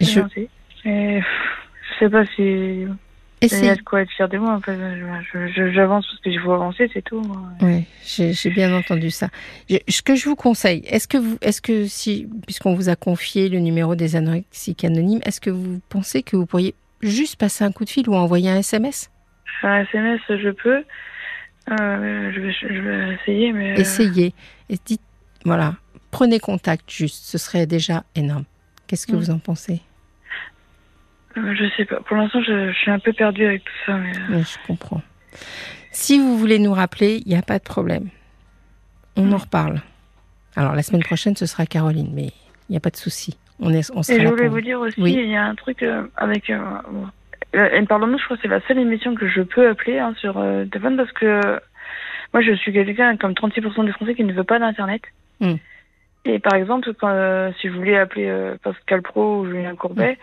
Je, 0.00 0.06
Je... 0.06 0.20
Merci. 0.20 0.48
Et, 0.84 1.20
je 1.20 1.98
sais 1.98 2.10
pas 2.10 2.24
si 2.36 2.86
il 3.42 3.64
y 3.64 3.68
a 3.68 3.74
de 3.76 3.82
quoi 3.82 4.00
être 4.00 4.10
fier 4.10 4.28
de 4.28 4.38
moi. 4.38 4.54
En 4.54 4.60
fait. 4.60 4.74
Je- 5.32 5.48
je- 5.48 5.70
J'avance 5.72 6.06
parce 6.06 6.20
qu'il 6.22 6.38
faut 6.40 6.52
avancer, 6.52 6.90
c'est 6.94 7.02
tout. 7.02 7.22
Oui, 7.60 7.84
j'ai 8.04 8.50
bien 8.50 8.74
entendu 8.74 9.10
ça. 9.10 9.28
Je- 9.68 9.76
ce 9.88 10.00
que 10.02 10.14
je 10.14 10.24
vous 10.28 10.36
conseille, 10.36 10.82
est-ce 10.86 11.06
que 11.06 11.18
vous, 11.18 11.36
est-ce 11.42 11.60
que 11.60 11.84
si, 11.86 12.26
puisqu'on 12.46 12.74
vous 12.74 12.88
a 12.88 12.96
confié 12.96 13.48
le 13.50 13.58
numéro 13.58 13.94
des 13.96 14.16
anorexiques 14.16 14.84
anonymes, 14.84 15.20
est-ce 15.26 15.40
que 15.42 15.50
vous 15.50 15.80
pensez 15.90 16.22
que 16.22 16.36
vous 16.36 16.46
pourriez 16.46 16.74
juste 17.02 17.36
passer 17.36 17.64
un 17.64 17.72
coup 17.72 17.84
de 17.84 17.90
fil 17.90 18.08
ou 18.08 18.14
envoyer 18.14 18.48
un 18.50 18.56
SMS 18.58 19.10
Un 19.62 19.80
SMS, 19.82 20.20
je 20.28 20.50
peux. 20.50 20.82
Euh, 21.70 22.32
je, 22.34 22.40
vais, 22.40 22.52
je 22.52 22.80
vais 22.80 23.14
essayer, 23.14 23.52
mais. 23.52 23.72
euh, 23.72 23.80
Essayez 23.80 24.34
et 24.70 24.76
dites, 24.84 25.00
voilà, 25.44 25.74
prenez 26.10 26.38
contact 26.38 26.90
juste, 26.90 27.24
ce 27.26 27.36
serait 27.38 27.66
déjà 27.66 28.04
énorme. 28.14 28.44
Qu'est-ce 28.86 29.06
que 29.06 29.16
vous 29.16 29.30
en 29.30 29.38
pensez? 29.38 29.80
Euh, 31.36 31.54
je 31.54 31.64
sais 31.76 31.84
pas. 31.84 31.96
Pour 32.00 32.16
l'instant, 32.16 32.40
je, 32.42 32.70
je 32.70 32.76
suis 32.76 32.90
un 32.90 32.98
peu 32.98 33.12
perdue 33.12 33.44
avec 33.44 33.64
tout 33.64 33.72
ça. 33.86 33.96
Mais... 33.96 34.12
euh, 34.16 34.36
Oui, 34.36 34.42
je 34.42 34.66
comprends. 34.66 35.02
Si 35.90 36.18
vous 36.18 36.36
voulez 36.38 36.58
nous 36.58 36.72
rappeler, 36.72 37.22
il 37.24 37.28
n'y 37.28 37.36
a 37.38 37.42
pas 37.42 37.58
de 37.58 37.64
problème. 37.64 38.08
On 39.16 39.32
en 39.32 39.36
reparle. 39.36 39.80
Alors 40.56 40.74
la 40.74 40.82
semaine 40.82 41.02
prochaine, 41.02 41.34
ce 41.36 41.46
sera 41.46 41.66
Caroline, 41.66 42.10
mais 42.14 42.26
il 42.68 42.72
n'y 42.72 42.76
a 42.76 42.80
pas 42.80 42.90
de 42.90 42.96
souci. 42.96 43.36
On, 43.60 43.72
est, 43.72 43.90
on 43.94 44.02
sera 44.02 44.18
Et 44.18 44.20
je 44.20 44.26
voulais 44.28 44.46
pour 44.46 44.54
vous 44.56 44.60
dire 44.60 44.80
aussi, 44.80 45.00
Oui. 45.00 45.12
il 45.14 45.28
y 45.28 45.36
a 45.36 45.44
un 45.44 45.54
truc 45.54 45.82
euh, 45.82 46.04
avec. 46.16 46.50
Euh, 46.50 46.58
bon, 46.90 47.06
euh, 47.56 47.84
Parlons-nous, 47.86 48.18
je 48.18 48.24
crois 48.24 48.36
que 48.36 48.42
c'est 48.42 48.48
la 48.48 48.60
seule 48.66 48.78
émission 48.78 49.14
que 49.14 49.28
je 49.28 49.42
peux 49.42 49.68
appeler 49.68 49.98
hein, 49.98 50.14
sur 50.18 50.38
euh, 50.38 50.64
téléphone 50.66 50.96
parce 50.96 51.12
que 51.12 51.26
euh, 51.26 51.58
moi 52.32 52.42
je 52.42 52.52
suis 52.54 52.72
quelqu'un 52.72 53.16
comme 53.16 53.32
36% 53.32 53.84
des 53.86 53.92
Français 53.92 54.14
qui 54.14 54.24
ne 54.24 54.32
veut 54.32 54.44
pas 54.44 54.58
d'internet. 54.58 55.02
Mm. 55.40 55.54
Et 56.24 56.38
par 56.38 56.54
exemple, 56.54 56.92
quand, 56.94 57.08
euh, 57.10 57.50
si 57.60 57.68
je 57.68 57.72
voulais 57.74 57.98
appeler 57.98 58.28
euh, 58.28 58.56
Pascal 58.62 59.02
Pro 59.02 59.40
ou 59.40 59.46
Julien 59.46 59.74
Courbet, 59.76 60.18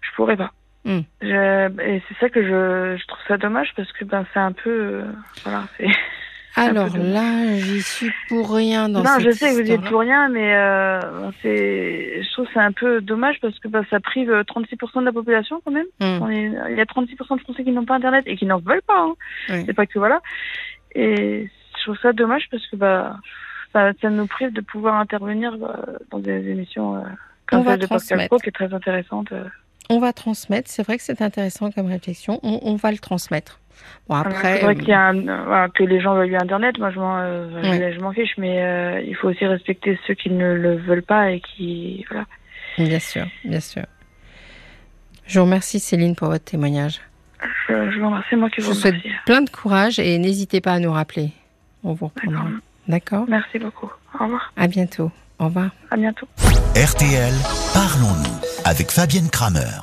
je 0.00 0.08
pourrais 0.16 0.36
pas. 0.36 0.52
Mm. 0.84 1.00
Je- 1.20 1.80
et 1.82 2.02
c'est 2.08 2.18
ça 2.18 2.28
que 2.28 2.42
je, 2.42 2.96
je 3.00 3.06
trouve 3.06 3.20
ça 3.28 3.36
dommage 3.36 3.72
parce 3.76 3.92
que 3.92 4.04
ben 4.04 4.26
c'est 4.32 4.40
un 4.40 4.50
peu 4.52 4.70
euh, 4.70 5.02
voilà 5.44 5.68
c'est 5.76 5.86
Alors 6.56 6.90
peu 6.92 6.98
là, 6.98 7.56
j'y 7.56 7.80
suis 7.82 8.10
pour 8.28 8.52
rien 8.54 8.88
dans 8.88 8.98
non 9.04 9.10
cette 9.18 9.22
je 9.26 9.30
sais 9.30 9.50
que 9.50 9.62
vous 9.62 9.70
y 9.70 9.72
êtes 9.72 9.84
pour 9.84 10.00
rien 10.00 10.28
mais 10.28 10.54
euh, 10.56 11.30
c'est 11.40 12.22
je 12.24 12.32
trouve 12.32 12.46
que 12.46 12.52
c'est 12.54 12.58
un 12.60 12.72
peu 12.72 13.00
dommage 13.00 13.36
parce 13.40 13.56
que 13.60 13.68
ben, 13.68 13.84
ça 13.90 14.00
prive 14.00 14.30
36% 14.32 15.00
de 15.00 15.04
la 15.04 15.12
population 15.12 15.62
quand 15.64 15.70
même 15.70 15.86
On 16.00 16.28
est- 16.28 16.50
il 16.70 16.76
y 16.76 16.80
a 16.80 16.84
36% 16.84 17.36
de 17.36 17.40
Français 17.42 17.62
qui 17.62 17.70
n'ont 17.70 17.84
pas 17.84 17.94
internet 17.94 18.24
et 18.26 18.36
qui 18.36 18.44
n'en 18.46 18.58
veulent 18.58 18.82
pas 18.84 18.98
hein. 19.02 19.14
oui. 19.50 19.62
c'est 19.66 19.74
pas 19.74 19.86
que 19.86 20.00
voilà 20.00 20.20
et 20.96 21.48
je 21.78 21.82
trouve 21.84 21.98
ça 22.02 22.12
dommage 22.12 22.48
parce 22.50 22.66
que 22.66 22.74
bah 22.76 23.16
ça, 23.72 23.92
ça 24.00 24.10
nous 24.10 24.26
prive 24.26 24.52
de 24.52 24.60
pouvoir 24.60 24.96
intervenir 24.96 25.56
bah, 25.58 25.80
dans 26.10 26.18
des 26.18 26.48
émissions 26.50 26.96
euh, 26.96 27.00
On 27.00 27.06
comme 27.46 27.62
va 27.62 27.70
celle 27.72 27.80
de 27.80 27.86
Pascal. 27.86 28.26
Pro 28.28 28.38
qui 28.38 28.48
est 28.48 28.52
très 28.52 28.72
intéressante 28.72 29.32
euh. 29.32 29.44
On 29.90 29.98
va 29.98 30.12
transmettre. 30.12 30.70
C'est 30.70 30.84
vrai 30.84 30.96
que 30.96 31.02
c'est 31.02 31.20
intéressant 31.22 31.70
comme 31.72 31.86
réflexion. 31.86 32.38
On, 32.42 32.60
on 32.62 32.76
va 32.76 32.92
le 32.92 32.98
transmettre. 32.98 33.58
Bon 34.08 34.14
après, 34.14 34.58
c'est 34.58 34.64
vrai 34.64 34.74
euh, 34.74 34.78
qu'il 34.78 34.88
y 34.88 34.92
a 34.92 35.08
un- 35.08 35.28
euh, 35.28 35.68
que 35.74 35.82
les 35.82 36.00
gens 36.00 36.14
veulent 36.14 36.34
Internet, 36.36 36.78
moi 36.78 36.90
je 36.92 37.00
m'en, 37.00 37.18
euh, 37.18 37.90
je 37.92 38.12
fiche, 38.14 38.34
mais 38.38 38.62
euh, 38.62 39.00
il 39.00 39.16
faut 39.16 39.28
aussi 39.28 39.44
respecter 39.44 39.98
ceux 40.06 40.14
qui 40.14 40.30
ne 40.30 40.54
le 40.54 40.76
veulent 40.76 41.02
pas 41.02 41.32
et 41.32 41.40
qui 41.40 42.04
voilà. 42.08 42.26
bien 42.78 43.00
sûr, 43.00 43.26
bien 43.44 43.58
sûr. 43.60 43.82
Je 45.26 45.38
vous 45.40 45.44
remercie 45.46 45.80
Céline 45.80 46.14
pour 46.14 46.28
votre 46.28 46.44
témoignage. 46.44 47.00
Je, 47.68 47.90
je 47.90 47.98
vous 47.98 48.06
remercie, 48.06 48.36
moi 48.36 48.50
qui 48.50 48.60
Je 48.60 48.66
vous 48.66 48.72
vous 48.72 48.78
souhaite 48.78 48.94
remercie. 48.94 49.18
plein 49.26 49.42
de 49.42 49.50
courage 49.50 49.98
et 49.98 50.16
n'hésitez 50.18 50.60
pas 50.60 50.74
à 50.74 50.78
nous 50.78 50.92
rappeler. 50.92 51.30
On 51.82 51.92
vous 51.92 52.06
reprendra. 52.06 52.44
D'accord. 52.88 53.24
Merci 53.28 53.58
beaucoup. 53.58 53.90
Au 54.18 54.24
revoir. 54.24 54.52
À 54.56 54.66
bientôt. 54.66 55.10
Au 55.38 55.46
revoir. 55.46 55.70
À 55.90 55.96
bientôt. 55.96 56.26
RTL, 56.76 57.34
parlons-nous 57.74 58.36
avec 58.64 58.90
Fabienne 58.90 59.28
Kramer. 59.28 59.80